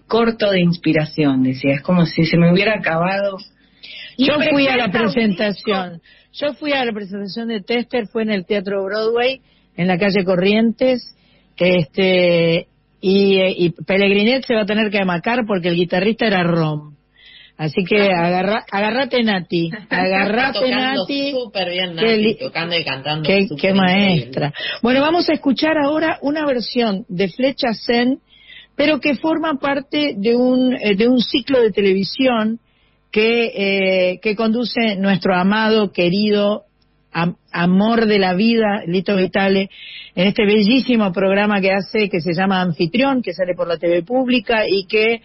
[0.08, 3.38] corto de inspiración, decía, es como si se me hubiera acabado.
[4.18, 6.02] Yo fui a la presentación.
[6.34, 9.42] Yo fui a la presentación de Tester, fue en el Teatro Broadway,
[9.78, 11.16] en la calle Corrientes,
[11.58, 12.68] este,
[13.00, 16.96] y, y Pellegrinet se va a tener que amacar porque el guitarrista era Rom.
[17.58, 21.32] Así que agarra, agarrate Nati, agarrate Nati.
[21.32, 23.30] súper bien Nati, tocando y cantando.
[23.30, 24.54] Qué, maestra.
[24.82, 28.20] Bueno, vamos a escuchar ahora una versión de Flecha Zen,
[28.76, 32.60] pero que forma parte de un, eh, de un ciclo de televisión
[33.16, 36.64] que, eh, que conduce nuestro amado, querido,
[37.14, 39.70] am- amor de la vida, Lito Vitale,
[40.16, 44.04] en este bellísimo programa que hace, que se llama Anfitrión, que sale por la TV
[44.04, 45.22] pública y que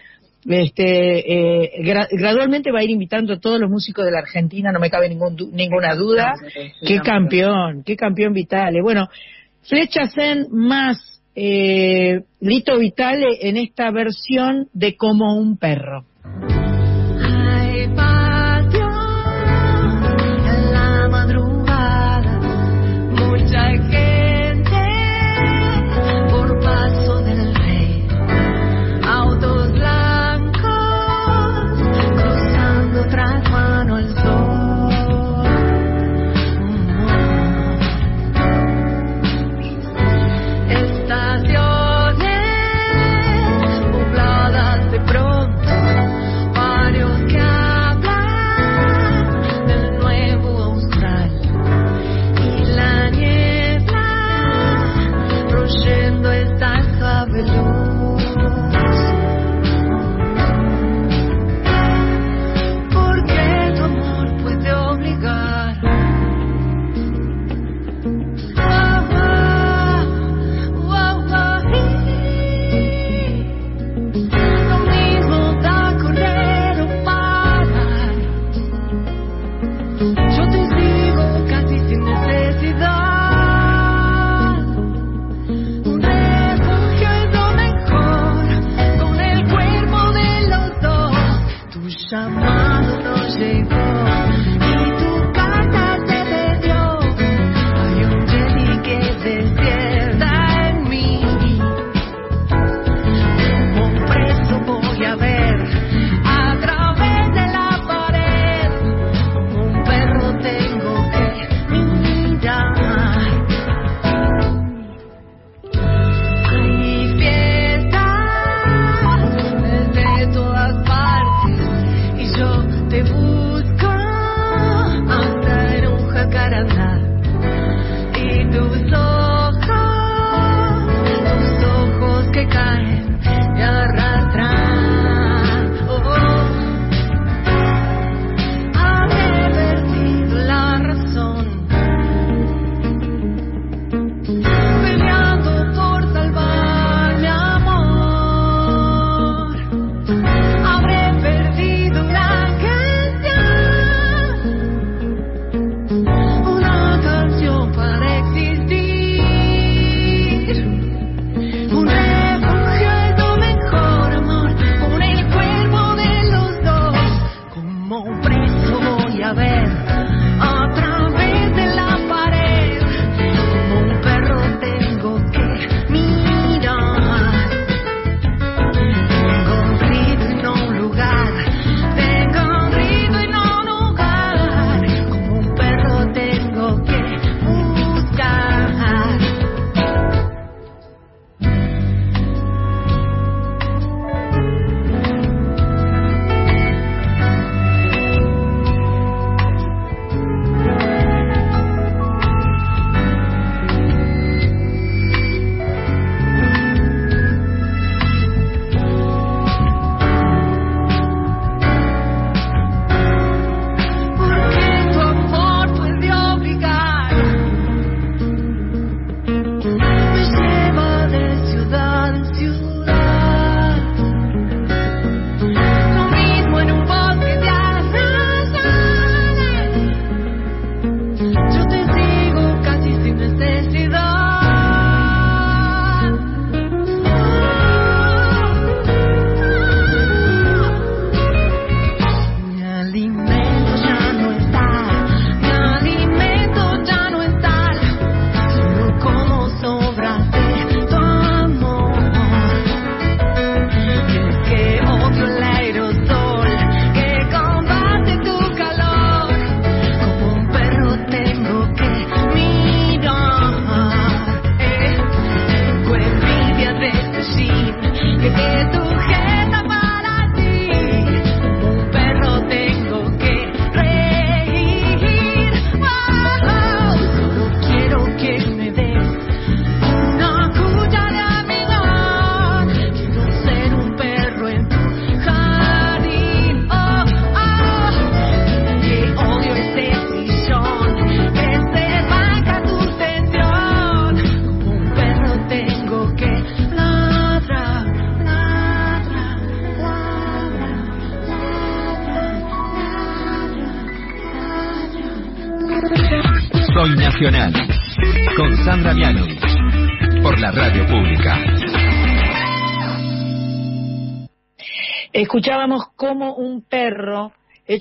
[0.47, 4.71] este, eh, gra- gradualmente va a ir invitando a todos los músicos de la Argentina,
[4.71, 6.33] no me cabe ningún du- ninguna duda.
[6.87, 8.81] Qué campeón, qué campeón Vitale.
[8.81, 9.09] Bueno,
[9.63, 10.97] Flecha Zen más
[11.35, 16.05] eh, Lito Vitale en esta versión de Como un perro.
[92.11, 92.40] jump.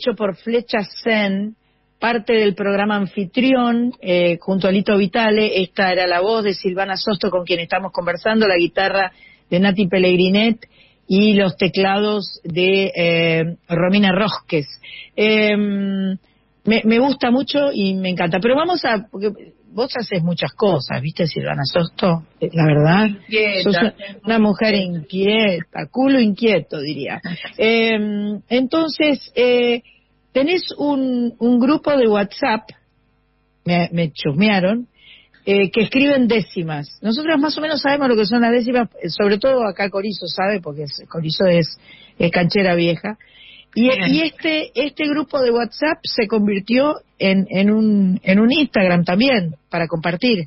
[0.01, 1.55] Hecho por Flecha Zen,
[1.99, 5.61] parte del programa Anfitrión, eh, junto a Lito Vitale.
[5.63, 9.13] Esta era la voz de Silvana Sosto con quien estamos conversando, la guitarra
[9.51, 10.67] de Nati Pellegrinet
[11.07, 14.67] y los teclados de eh, Romina Rosques.
[15.15, 18.39] Eh, me, me gusta mucho y me encanta.
[18.41, 19.31] Pero vamos a, porque
[19.73, 22.25] vos haces muchas cosas, ¿viste, Silvana Sosto?
[22.41, 23.07] Eh, La verdad.
[23.09, 23.63] Inquieta.
[23.63, 23.77] Sos
[24.25, 27.21] una- mujer inquieta, culo inquieto, diría.
[27.59, 27.99] Eh,
[28.49, 29.83] entonces, eh,
[30.33, 32.69] tenés un, un grupo de WhatsApp,
[33.65, 34.87] me, me chusmearon,
[35.47, 36.99] eh, que escriben décimas.
[37.03, 40.61] Nosotros más o menos sabemos lo que son las décimas, sobre todo acá Corizo sabe,
[40.61, 41.79] porque es- Corizo es,
[42.19, 43.19] es canchera vieja.
[43.75, 43.89] Y,
[44.23, 49.87] este este grupo de WhatsApp se convirtió en, en, un, en un Instagram también, para
[49.87, 50.47] compartir.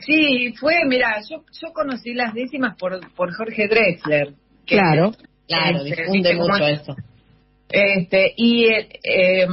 [0.00, 4.34] Sí, fue, mira, yo, yo conocí las décimas por, por Jorge Drexler.
[4.66, 5.12] que- Claro.
[5.46, 6.80] Claro, Este, difunde mucho es.
[6.80, 6.96] eso.
[7.74, 9.46] Este, y eh,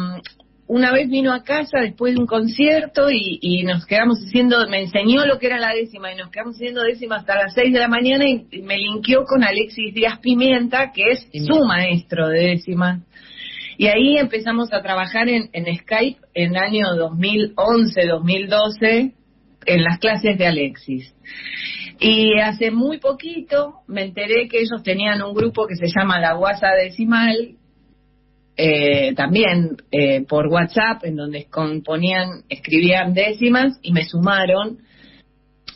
[0.68, 4.82] una vez vino a casa después de un concierto y, y nos quedamos haciendo, me
[4.82, 7.80] enseñó lo que era la décima y nos quedamos haciendo décima hasta las 6 de
[7.80, 12.40] la mañana y y me linkeó con Alexis Díaz Pimienta, que es su maestro de
[12.40, 13.02] décima.
[13.78, 19.12] Y ahí empezamos a trabajar en, en Skype en año 2011, 2012,
[19.66, 21.14] en las clases de Alexis.
[22.00, 26.34] Y hace muy poquito me enteré que ellos tenían un grupo que se llama La
[26.34, 27.56] Guasa Decimal,
[28.64, 34.78] eh, también eh, por WhatsApp, en donde componían, escribían décimas y me sumaron.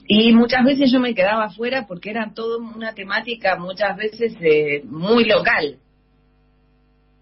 [0.07, 4.83] Y muchas veces yo me quedaba afuera porque era todo una temática muchas veces eh,
[4.85, 5.77] muy local.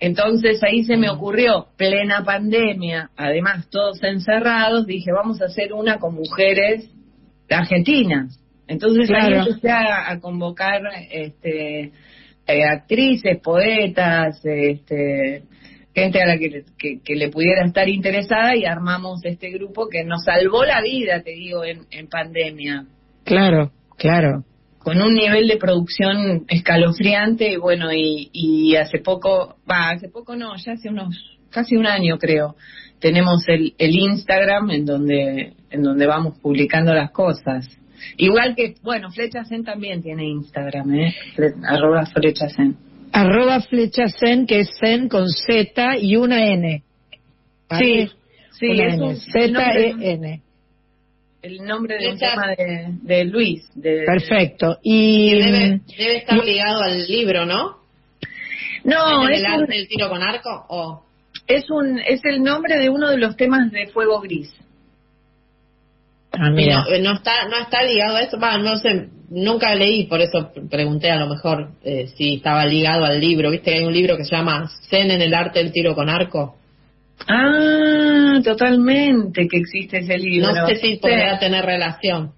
[0.02, 5.98] Entonces ahí se me ocurrió, plena pandemia, además todos encerrados, dije, vamos a hacer una
[5.98, 6.90] con mujeres
[7.49, 8.38] argentinas.
[8.68, 9.40] Entonces Claro.
[9.40, 11.94] ahí empecé a, a convocar este,
[12.47, 15.43] eh, actrices, poetas, este,
[15.93, 20.03] gente a la que, que, que le pudiera estar interesada y armamos este grupo que
[20.03, 22.85] nos salvó la vida, te digo, en, en pandemia
[23.23, 24.43] Claro, claro.
[24.79, 30.35] con un nivel de producción escalofriante y bueno y, y hace poco va hace poco
[30.35, 31.15] no ya hace unos
[31.49, 32.55] casi un año creo
[32.99, 37.65] tenemos el, el Instagram en donde en donde vamos publicando las cosas
[38.17, 42.75] igual que bueno Flechasen también tiene Instagram eh Fle- arroba Flechasen
[43.15, 46.81] Arroba flecha zen, que es zen con Z y una N.
[47.69, 48.07] ¿Vale?
[48.07, 48.11] sí
[48.59, 49.03] sí Una es N.
[49.03, 50.41] un Z nombre- E N.
[51.43, 54.80] el nombre de un Flecha- tema de, de Luis de, Perfecto.
[54.81, 57.77] Y Que debe, mm, debe estar y- ligado al libro, ¿no?
[58.84, 60.65] no ¿Es es el un, arte del tiro con arco?
[60.69, 61.03] o
[61.47, 64.51] es un es el nombre de uno de los temas de Fuego Gris
[66.34, 66.84] ah, mira.
[66.84, 70.51] no, no está no está ligado a eso va no sé nunca leí por eso
[70.69, 74.18] pregunté a lo mejor eh, si estaba ligado al libro viste que hay un libro
[74.18, 76.57] que se llama Zen en el arte del tiro con arco
[77.27, 80.51] Ah, totalmente que existe ese libro.
[80.51, 82.34] no sé si podría tener relación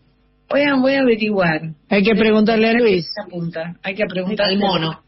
[0.50, 1.62] Voy a, voy a averiguar.
[1.90, 3.08] Hay que preguntarle a Luis.
[3.84, 5.02] Hay que preguntarle al mono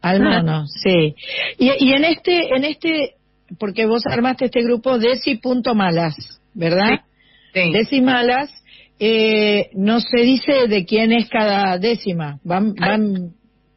[0.00, 1.14] Al mono, sí.
[1.58, 3.14] Y, y en este, en este,
[3.58, 6.14] porque vos armaste este grupo Deci punto malas,
[6.54, 7.00] ¿verdad?
[7.00, 7.09] Sí.
[7.54, 8.50] Deci malas,
[8.98, 13.30] eh, no se dice de quién es cada décima, van, van,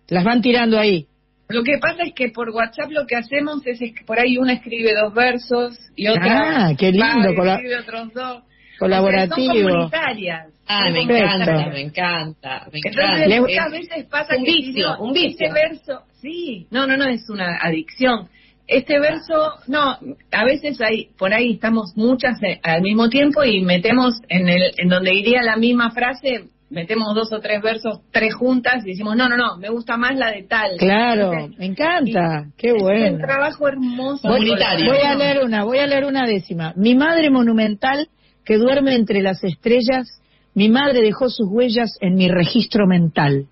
[0.10, 1.08] las van tirando ahí.
[1.50, 4.38] Lo que pasa es que por WhatsApp lo que hacemos es, es que por ahí
[4.38, 8.44] una escribe dos versos y otra Ah, qué lindo, va escribe otros dos.
[8.80, 9.36] Colaborativo.
[9.36, 10.48] O sea, son comunitarias.
[10.68, 15.14] ah me encanta me encanta me Entonces, muchas Es- veces pasa un que vicio, un
[15.14, 15.30] vicio.
[15.48, 18.28] Este verso, sí, no, no, no es una adicción.
[18.68, 19.98] Este verso, no,
[20.32, 24.72] a veces hay, por ahí estamos muchas eh, al mismo tiempo y metemos en el,
[24.78, 29.16] en donde iría la misma frase, metemos dos o tres versos, tres juntas y decimos,
[29.16, 30.78] no, no, no, me gusta más la de tal.
[30.78, 33.18] Claro, Entonces, me encanta, qué Es un bueno.
[33.18, 34.28] trabajo hermoso.
[34.28, 36.74] Voy a leer una, voy a leer una décima.
[36.76, 38.08] Mi madre monumental
[38.46, 40.22] que duerme entre las estrellas,
[40.54, 43.48] mi madre dejó sus huellas en mi registro mental.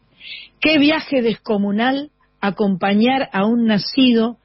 [0.59, 4.37] Qué viaje descomunal acompañar a un nacido,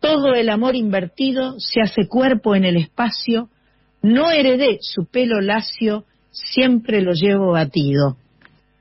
[0.00, 3.48] todo el amor invertido se hace cuerpo en el espacio,
[4.02, 8.16] no heredé su pelo lacio, siempre lo llevo batido.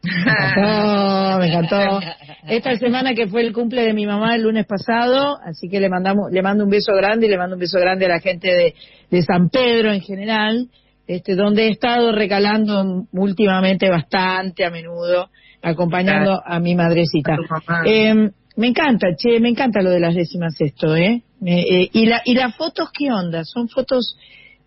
[0.01, 1.99] Me encantó, me encantó.
[2.47, 5.89] Esta semana que fue el cumple de mi mamá el lunes pasado, así que le
[5.89, 8.47] mandamos, le mando un beso grande y le mando un beso grande a la gente
[8.47, 8.75] de,
[9.11, 10.69] de San Pedro en general,
[11.05, 15.29] este, donde he estado recalando últimamente bastante a menudo,
[15.61, 17.35] acompañando a mi madrecita.
[17.67, 17.83] A.
[17.85, 21.22] Eh, me encanta, che, me encanta lo de las décimas esto, ¿eh?
[21.40, 23.44] Me- eh, y, la, y las fotos, ¿qué onda?
[23.45, 24.18] Son fotos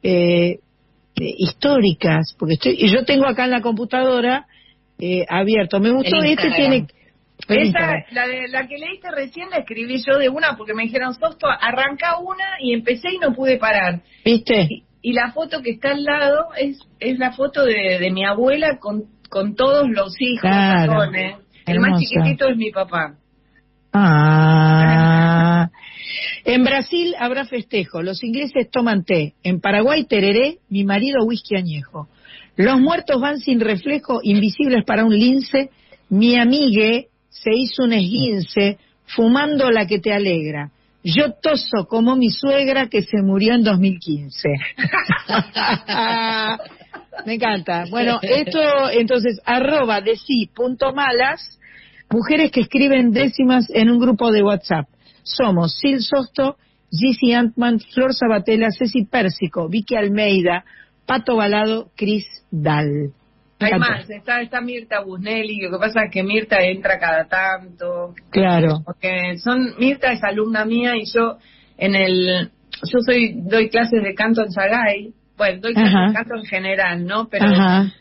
[0.02, 0.58] eh,
[1.16, 4.46] eh, históricas, porque estoy, y yo tengo acá en la computadora
[4.98, 5.78] eh, abierto.
[5.80, 6.86] Me gustó, este tiene...
[7.48, 11.12] Esa, la, de, la que leíste recién la escribí yo de una porque me dijeron,
[11.14, 14.00] Sosto, arranca una y empecé y no pude parar.
[14.24, 14.68] ¿Viste?
[14.70, 18.24] Y, y la foto que está al lado es, es la foto de, de mi
[18.24, 20.92] abuela con, con todos los hijos Claro.
[20.92, 21.36] varones.
[21.66, 23.16] El más chiquitito es mi papá.
[23.92, 25.70] Ah.
[26.44, 28.02] En Brasil habrá festejo.
[28.02, 29.34] Los ingleses toman té.
[29.42, 32.08] En Paraguay tereré, mi marido whisky añejo.
[32.56, 35.70] Los muertos van sin reflejo, invisibles para un lince.
[36.08, 40.70] Mi amigue se hizo un esguince, fumando la que te alegra.
[41.04, 44.48] Yo toso como mi suegra que se murió en 2015.
[47.26, 47.84] Me encanta.
[47.90, 51.58] Bueno, esto entonces, arroba de sí punto malas,
[52.12, 54.86] mujeres que escriben décimas en un grupo de WhatsApp.
[55.22, 56.56] Somos Sil Sosto,
[56.90, 60.64] Gizzy Antman, Flor Sabatella, Ceci Pérsico, Vicky Almeida,
[61.06, 63.12] Pato Balado, Cris Dal.
[63.60, 68.14] Hay más, está, está Mirta Busnelli, lo que pasa es que Mirta entra cada tanto.
[68.30, 68.82] Claro.
[68.84, 71.38] Porque son, Mirta es alumna mía y yo
[71.78, 72.50] en el,
[72.82, 76.08] yo soy, doy clases de canto en Sagay, bueno, doy clases Ajá.
[76.08, 77.28] de canto en general, ¿no?
[77.28, 77.92] Pero Ajá.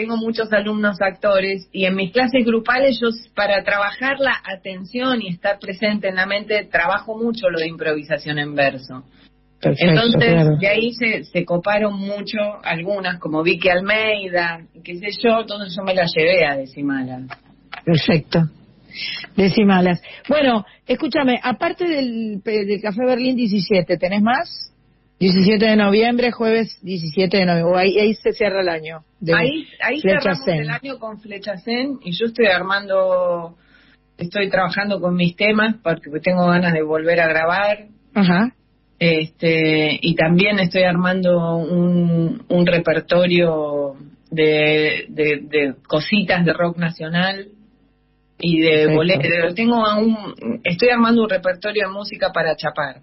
[0.00, 5.28] Tengo muchos alumnos actores y en mis clases grupales yo para trabajar la atención y
[5.28, 9.04] estar presente en la mente trabajo mucho lo de improvisación en verso.
[9.60, 10.56] Perfecto, Entonces, claro.
[10.58, 15.82] de ahí se, se coparon mucho algunas, como Vicky Almeida, qué sé yo, entonces yo
[15.84, 17.20] me la llevé a Decimala.
[17.84, 18.40] Perfecto.
[19.36, 20.00] Decimalas.
[20.28, 24.69] Bueno, escúchame, aparte del, del Café Berlín 17, ¿tenés más?
[25.20, 27.78] 17 de noviembre, jueves 17 de noviembre.
[27.78, 29.04] Ahí, ahí se cierra el año.
[29.20, 30.60] de Ahí, ahí cerramos Zen.
[30.62, 33.54] el año con Flecha Zen y yo estoy armando,
[34.16, 37.84] estoy trabajando con mis temas porque tengo ganas de volver a grabar.
[38.14, 38.54] Ajá.
[38.98, 43.96] Este, y también estoy armando un, un repertorio
[44.30, 47.48] de, de, de cositas de rock nacional
[48.38, 48.94] y de Perfecto.
[48.96, 49.54] bolero.
[49.54, 53.02] Tengo un, estoy armando un repertorio de música para chapar.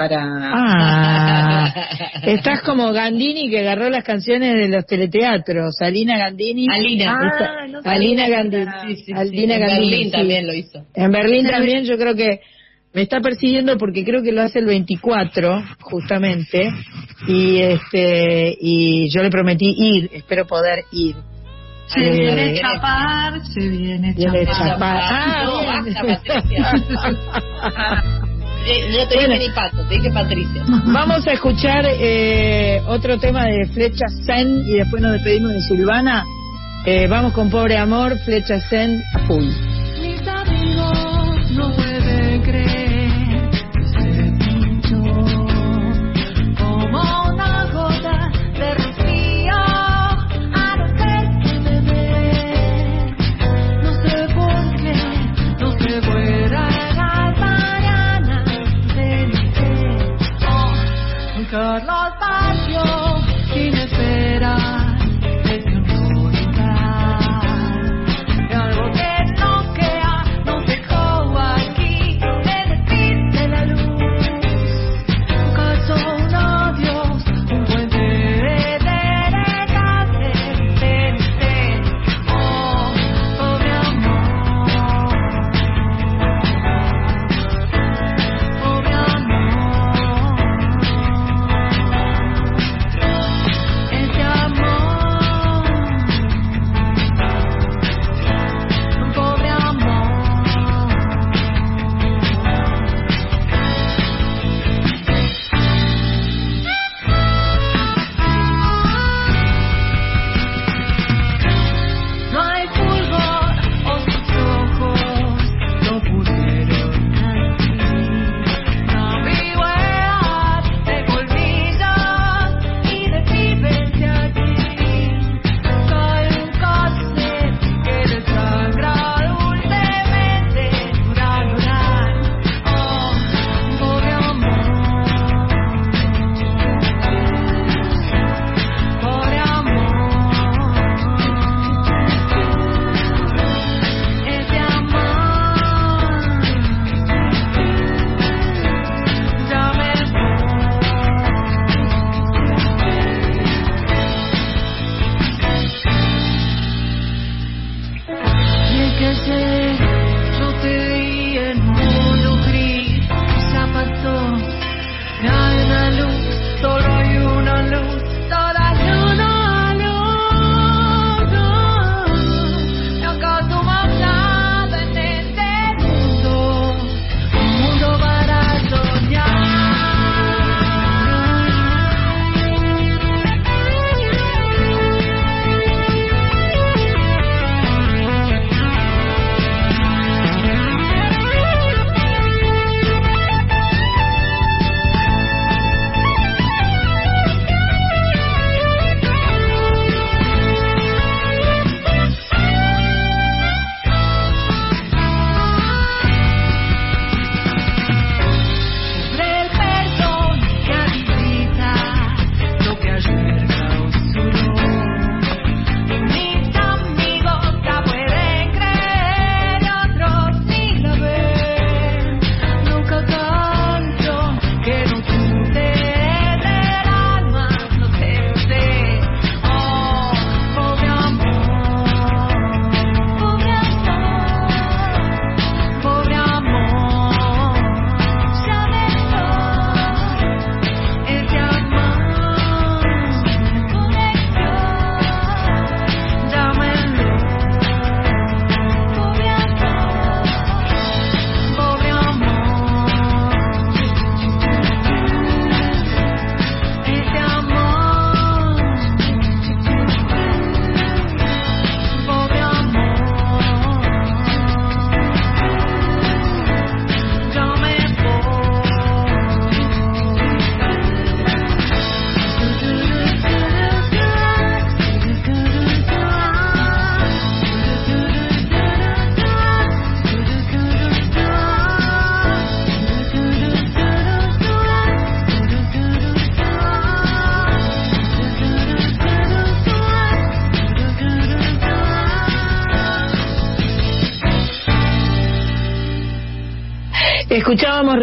[0.00, 1.74] Para Ah,
[2.22, 5.76] estás como Gandini que agarró las canciones de los teleteatros.
[5.82, 6.66] Alina Gandini.
[6.70, 7.04] Alina.
[7.04, 8.64] Está- Ah, no sabía Alina Gandini.
[8.96, 9.12] Sí, sí.
[9.12, 10.10] Alina En Gandini, Berlín sí.
[10.10, 10.86] también lo hizo.
[10.94, 12.40] En Berlín también yo creo que
[12.94, 16.70] me está persiguiendo porque creo que lo hace el 24 justamente
[17.28, 21.14] y este y yo le prometí ir, espero poder ir.
[21.88, 24.68] Se Eh, viene chapar, se viene viene chapar.
[24.68, 25.00] chapar.
[25.02, 25.94] Ah, No, bien.
[25.94, 26.72] basta, Patricia.
[28.66, 30.64] Eh, no te dije ni Pato, te dije Patricia.
[30.86, 36.24] Vamos a escuchar eh, otro tema de Flecha Zen y después nos despedimos de Silvana.
[36.86, 39.79] Eh, vamos con Pobre Amor, Flecha Zen a full.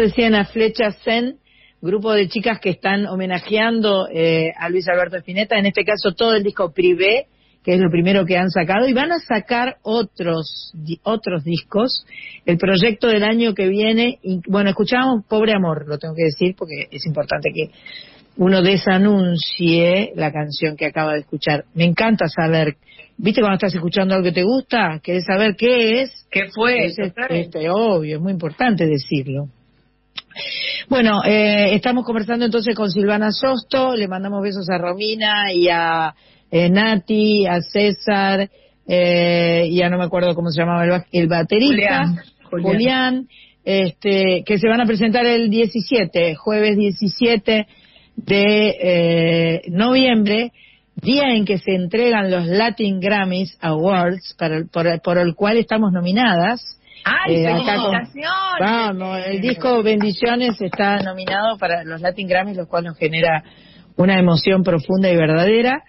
[0.08, 1.36] Recién a Flecha Zen,
[1.82, 6.32] grupo de chicas que están homenajeando eh, a Luis Alberto Spinetta, en este caso todo
[6.34, 7.26] el disco Privé,
[7.62, 12.06] que es lo primero que han sacado, y van a sacar otros, di- otros discos.
[12.46, 16.54] El proyecto del año que viene, y- bueno, escuchábamos Pobre Amor, lo tengo que decir
[16.56, 17.70] porque es importante que
[18.38, 21.66] uno desanuncie la canción que acaba de escuchar.
[21.74, 22.76] Me encanta saber,
[23.18, 25.00] ¿viste cuando estás escuchando algo que te gusta?
[25.02, 26.26] ¿Querés saber qué es?
[26.30, 26.86] ¿Qué fue?
[26.86, 26.96] Es
[27.40, 29.48] este, obvio, es muy importante decirlo.
[30.88, 36.14] Bueno, eh, estamos conversando entonces con Silvana Sosto, le mandamos besos a Romina y a
[36.50, 38.48] eh, Nati, a César,
[38.86, 42.20] eh, ya no me acuerdo cómo se llamaba el, el baterista, Julián.
[42.50, 43.28] Julián, Julián.
[43.64, 47.66] este, que se van a presentar el 17, jueves 17
[48.16, 50.52] de eh, noviembre,
[50.96, 54.64] día en que se entregan los Latin Grammys Awards, para
[55.02, 56.77] por el cual estamos nominadas.
[57.26, 58.60] ¡Ay, Eh, con- felicitaciones!
[58.60, 63.42] Vamos, el disco Bendiciones está nominado para los Latin Grammys, lo cual nos genera
[63.96, 65.82] una emoción profunda y verdadera.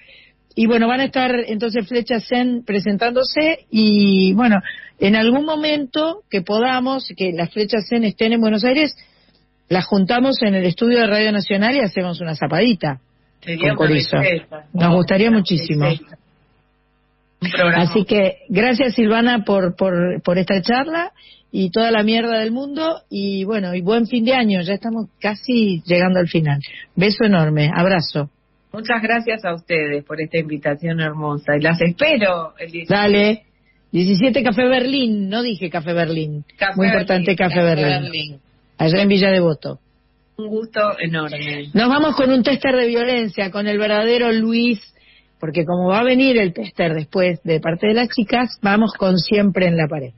[0.55, 4.57] Y bueno, van a estar entonces Flecha Zen presentándose y bueno,
[4.99, 8.95] en algún momento que podamos, que las Flechas Zen estén en Buenos Aires,
[9.69, 12.99] las juntamos en el estudio de Radio Nacional y hacemos una zapadita
[13.41, 13.99] Sería con una.
[14.73, 15.85] Nos gustaría muchísimo.
[17.39, 17.83] Programa.
[17.83, 21.11] Así que gracias Silvana por, por, por esta charla
[21.51, 25.07] y toda la mierda del mundo y bueno, y buen fin de año, ya estamos
[25.19, 26.59] casi llegando al final.
[26.95, 28.29] Beso enorme, abrazo.
[28.71, 32.93] Muchas gracias a ustedes por esta invitación hermosa y las espero el 17.
[32.93, 33.43] Dale.
[33.91, 36.45] 17 Café Berlín, no dije Café Berlín.
[36.57, 38.01] Café Muy importante Berlín, Café, Café Berlín.
[38.03, 38.39] Berlín.
[38.77, 39.79] Allá en Villa Devoto.
[40.37, 41.69] Un gusto enorme.
[41.73, 44.79] Nos vamos con un tester de violencia, con el verdadero Luis,
[45.39, 49.17] porque como va a venir el tester después de parte de las chicas, vamos con
[49.17, 50.11] siempre en la pared.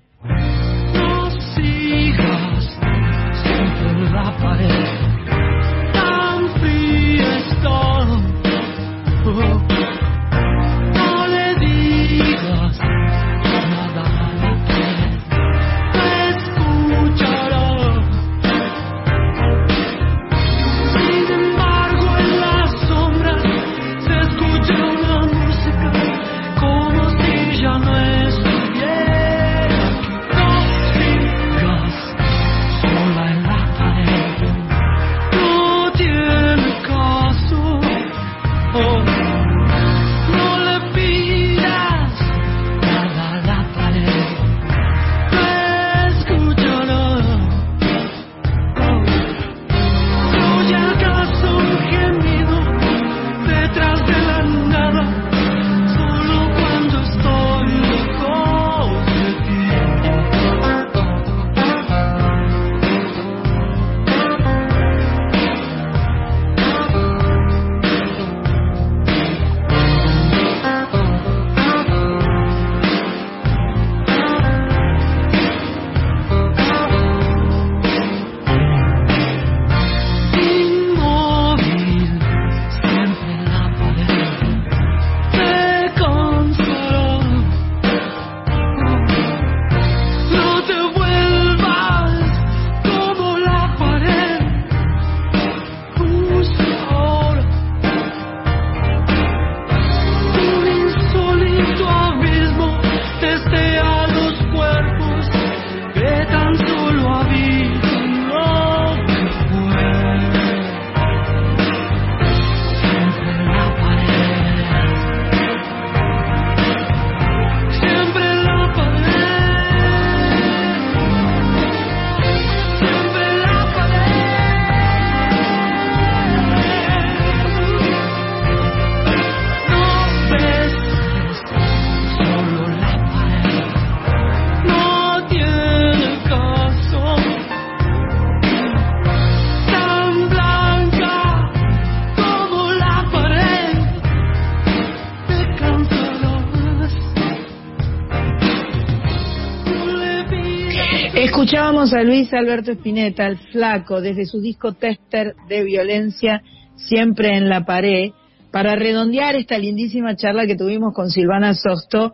[151.81, 156.43] Escuchábamos a Luis Alberto Spinetta, el flaco, desde su disco Tester de Violencia,
[156.75, 158.11] siempre en la pared,
[158.51, 162.13] para redondear esta lindísima charla que tuvimos con Silvana Sosto,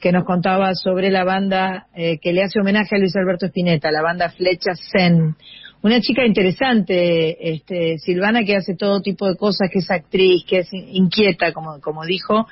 [0.00, 3.90] que nos contaba sobre la banda eh, que le hace homenaje a Luis Alberto Spinetta,
[3.90, 5.34] la banda Flecha Zen.
[5.82, 10.58] Una chica interesante, este, Silvana, que hace todo tipo de cosas, que es actriz, que
[10.58, 12.46] es inquieta, como, como dijo,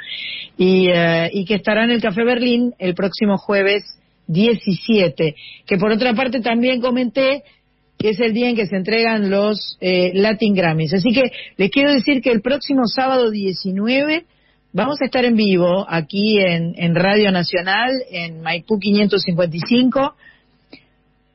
[0.59, 3.85] y, eh, y que estará en el Café Berlín el próximo jueves
[4.27, 5.35] 17.
[5.67, 7.43] Que por otra parte también comenté
[7.99, 10.95] que es el día en que se entregan los eh, Latin Grammys.
[10.95, 14.25] Así que les quiero decir que el próximo sábado 19
[14.73, 20.15] vamos a estar en vivo aquí en, en Radio Nacional, en Maipú 555.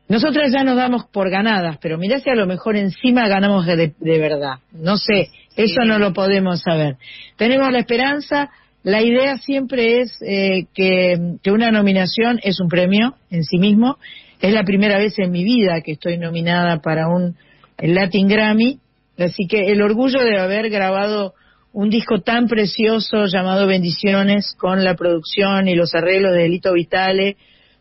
[0.08, 3.94] Nosotras ya nos damos por ganadas, pero mirá si a lo mejor encima ganamos de,
[3.98, 4.60] de verdad.
[4.74, 6.98] No sé, eso no lo podemos saber.
[7.38, 8.52] Tenemos la esperanza,
[8.84, 13.98] la idea siempre es eh, que, que una nominación es un premio en sí mismo.
[14.40, 17.36] Es la primera vez en mi vida que estoy nominada para un
[17.78, 18.80] Latin Grammy,
[19.18, 21.34] así que el orgullo de haber grabado
[21.74, 27.38] un disco tan precioso llamado Bendiciones con la producción y los arreglos de Elito Vitale,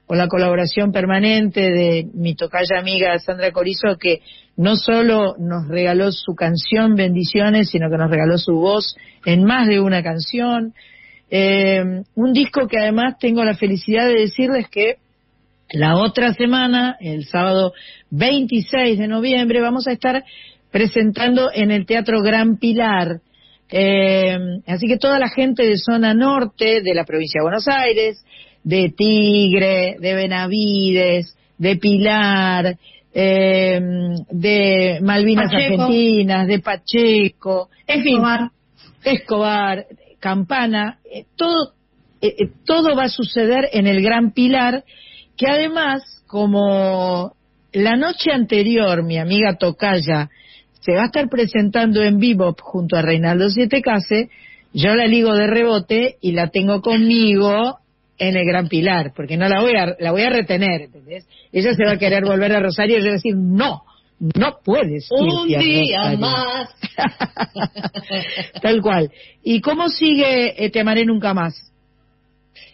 [0.06, 4.20] con la colaboración permanente de mi tocaya amiga Sandra Corizo, que
[4.60, 9.66] no solo nos regaló su canción Bendiciones, sino que nos regaló su voz en más
[9.66, 10.74] de una canción.
[11.30, 11.82] Eh,
[12.14, 14.96] un disco que además tengo la felicidad de decirles que
[15.72, 17.72] la otra semana, el sábado
[18.10, 20.24] 26 de noviembre, vamos a estar
[20.70, 23.22] presentando en el Teatro Gran Pilar.
[23.70, 28.22] Eh, así que toda la gente de zona norte, de la provincia de Buenos Aires,
[28.62, 32.76] de Tigre, de Benavides, de Pilar,
[33.12, 33.80] eh,
[34.30, 35.82] de Malvinas Pacheco.
[35.82, 38.50] Argentinas, de Pacheco, en fin, Escobar.
[39.04, 39.86] Escobar,
[40.20, 41.72] Campana, eh, todo,
[42.20, 44.84] eh, eh, todo va a suceder en el Gran Pilar,
[45.36, 47.34] que además, como
[47.72, 50.28] la noche anterior mi amiga Tocaya
[50.80, 54.28] se va a estar presentando en vivo junto a Reinaldo Siete Case,
[54.72, 57.78] yo la ligo de rebote y la tengo conmigo
[58.20, 61.26] en el Gran Pilar, porque no la voy a, la voy a retener, ¿entendés?
[61.52, 63.82] Ella se va a querer volver a Rosario y yo voy a decir, no,
[64.20, 66.18] no puedes Un día Rosario".
[66.18, 66.68] más.
[68.62, 69.10] Tal cual.
[69.42, 71.54] ¿Y cómo sigue eh, Te amaré nunca más?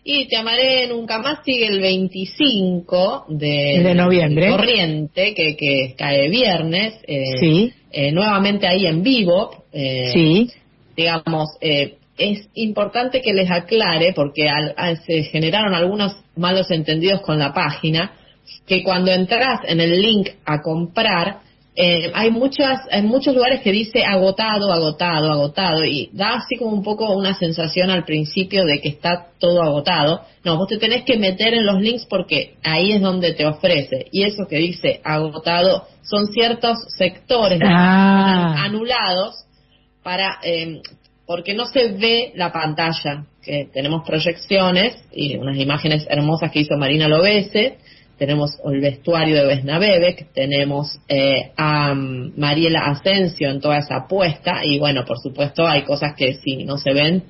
[0.05, 4.51] Y Te amaré nunca más sigue el 25 de, De noviembre.
[4.51, 6.94] Corriente, que, que cae viernes.
[7.06, 7.73] eh, Sí.
[7.90, 9.64] eh, nuevamente ahí en vivo.
[9.73, 10.51] eh, Sí.
[10.97, 17.20] Digamos, eh, es importante que les aclare, porque al- al- se generaron algunos malos entendidos
[17.20, 18.12] con la página,
[18.66, 21.40] que cuando entras en el link a comprar,
[21.78, 26.70] eh, hay muchas hay muchos lugares que dice agotado, agotado, agotado y da así como
[26.72, 30.22] un poco una sensación al principio de que está todo agotado.
[30.43, 34.06] No, vos te tenés que meter en los links porque ahí es donde te ofrece
[34.10, 38.55] y eso que dice agotado son ciertos sectores Ah.
[38.64, 39.34] anulados
[40.02, 40.80] para eh,
[41.27, 46.77] porque no se ve la pantalla que tenemos proyecciones y unas imágenes hermosas que hizo
[46.77, 47.78] Marina Lobese
[48.19, 53.97] tenemos el vestuario de Vesna Bebek, tenemos eh, a mm, Mariela Asensio en toda esa
[53.97, 54.65] apuesta.
[54.65, 57.24] Y bueno, por supuesto hay cosas que si no se ven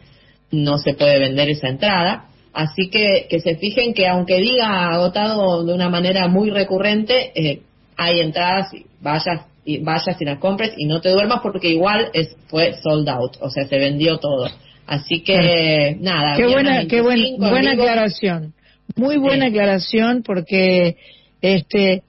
[0.52, 2.26] no se puede vender esa entrada.
[2.52, 7.62] Así que que se fijen que aunque diga agotado de una manera muy recurrente, eh,
[7.96, 12.08] hay entradas, y vayas y vayas y las compres y no te duermas porque igual
[12.14, 14.48] es fue sold out, o sea, se vendió todo.
[14.86, 16.36] Así que nada.
[16.36, 18.54] Qué buena, qué buen- 25 en buena aclaración.
[18.94, 20.96] Muy buena aclaración porque,
[21.42, 22.02] este,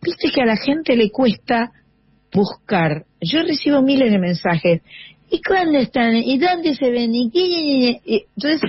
[0.00, 1.70] viste que a la gente le cuesta
[2.32, 3.04] buscar.
[3.20, 4.80] Yo recibo miles de mensajes.
[5.34, 6.14] ¿Y cuándo están?
[6.16, 7.14] ¿Y dónde se ven?
[7.14, 7.40] ¿Y qué?
[8.04, 8.60] Y- Entonces,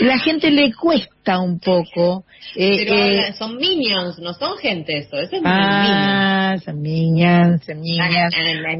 [0.00, 2.24] la gente le cuesta un poco.
[2.56, 7.80] eh, Pero eh, son minions, no son gente eso, eso es Ah, son niñas, son
[7.80, 8.32] niñas.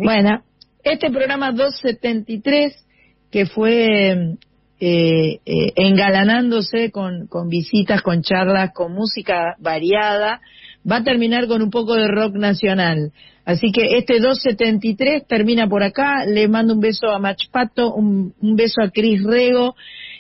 [0.05, 0.43] Bueno,
[0.85, 2.75] este programa 273,
[3.31, 4.37] que fue
[4.81, 10.41] eh, eh, engalanándose con, con visitas, con charlas, con música variada,
[10.91, 13.13] va a terminar con un poco de rock nacional.
[13.51, 16.25] Así que este 273 termina por acá.
[16.25, 19.75] Le mando un beso a Machpato, un, un beso a Cris Rego.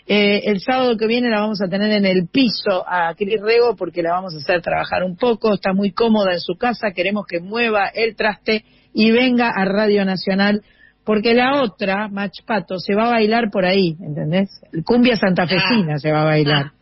[0.09, 3.77] Eh, el sábado que viene la vamos a tener en el piso a Cris Rego
[3.77, 5.55] porque la vamos a hacer trabajar un poco.
[5.55, 6.90] Está muy cómoda en su casa.
[6.93, 10.62] Queremos que mueva el traste y venga a Radio Nacional
[11.05, 14.48] porque la otra, Machpato, se va a bailar por ahí, ¿entendés?
[14.85, 16.73] Cumbia santafesina se va a bailar.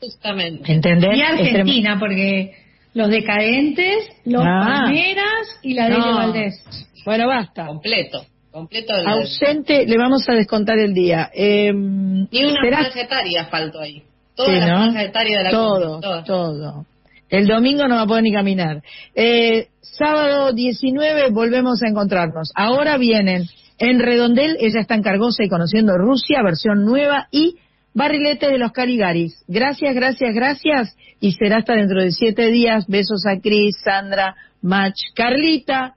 [0.00, 0.72] Justamente.
[0.72, 1.16] ¿Entendés?
[1.16, 2.61] Y Argentina, porque
[2.94, 4.82] los decadentes, los Ah.
[4.84, 6.14] Palmeras y la de No.
[6.16, 6.64] Valdés.
[7.04, 7.66] Bueno, basta.
[7.66, 8.94] Completo, completo.
[8.94, 11.30] el- Ausente, le vamos a descontar el día.
[11.34, 14.02] Eh, Ni una será- franja etaria faltó ahí.
[14.34, 14.82] Toda Sí, la ¿no?
[14.84, 16.24] franja etaria de la todo, cumbia, toda.
[16.24, 16.86] todo.
[17.28, 18.82] El domingo no va a poder ni caminar.
[19.14, 22.50] Eh, sábado 19 volvemos a encontrarnos.
[22.54, 23.44] Ahora vienen
[23.78, 27.56] en Redondel, ella está en Cargosa y conociendo Rusia, versión nueva, y
[27.94, 29.44] Barrilete de los Caligaris.
[29.46, 30.96] Gracias, gracias, gracias.
[31.20, 32.86] Y será hasta dentro de siete días.
[32.88, 35.94] Besos a Cris, Sandra, Mach, Carlita.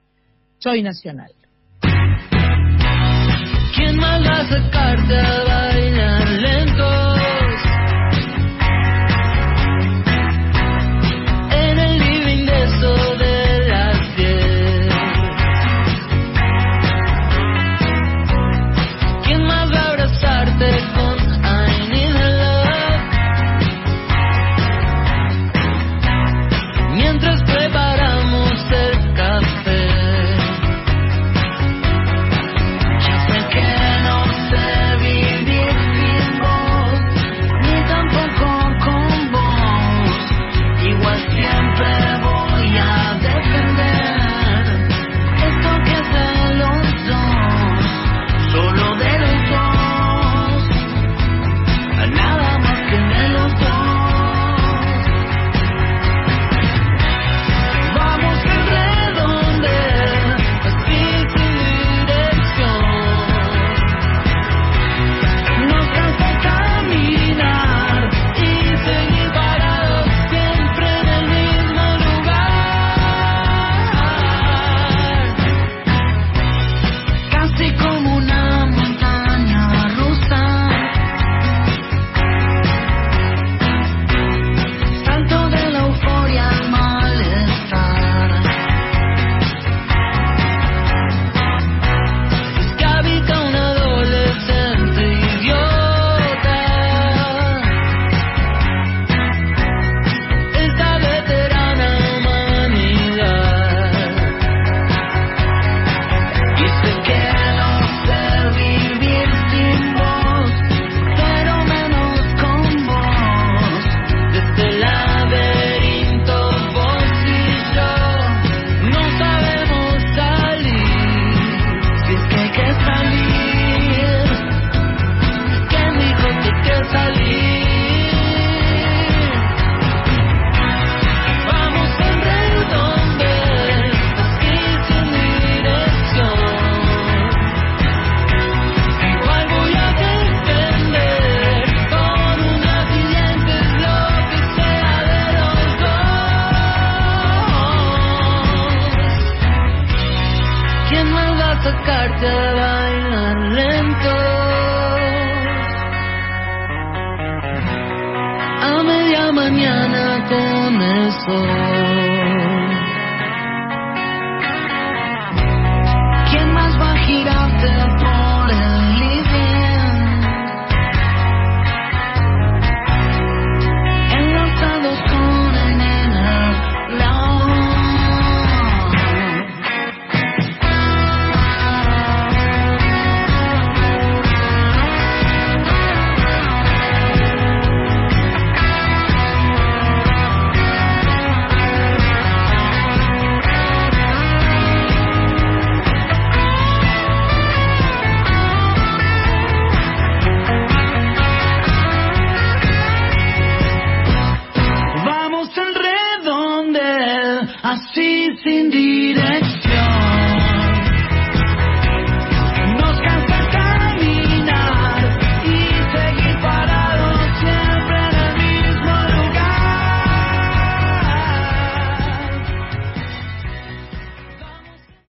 [0.58, 1.30] Soy Nacional.
[3.74, 4.46] ¿Quién manda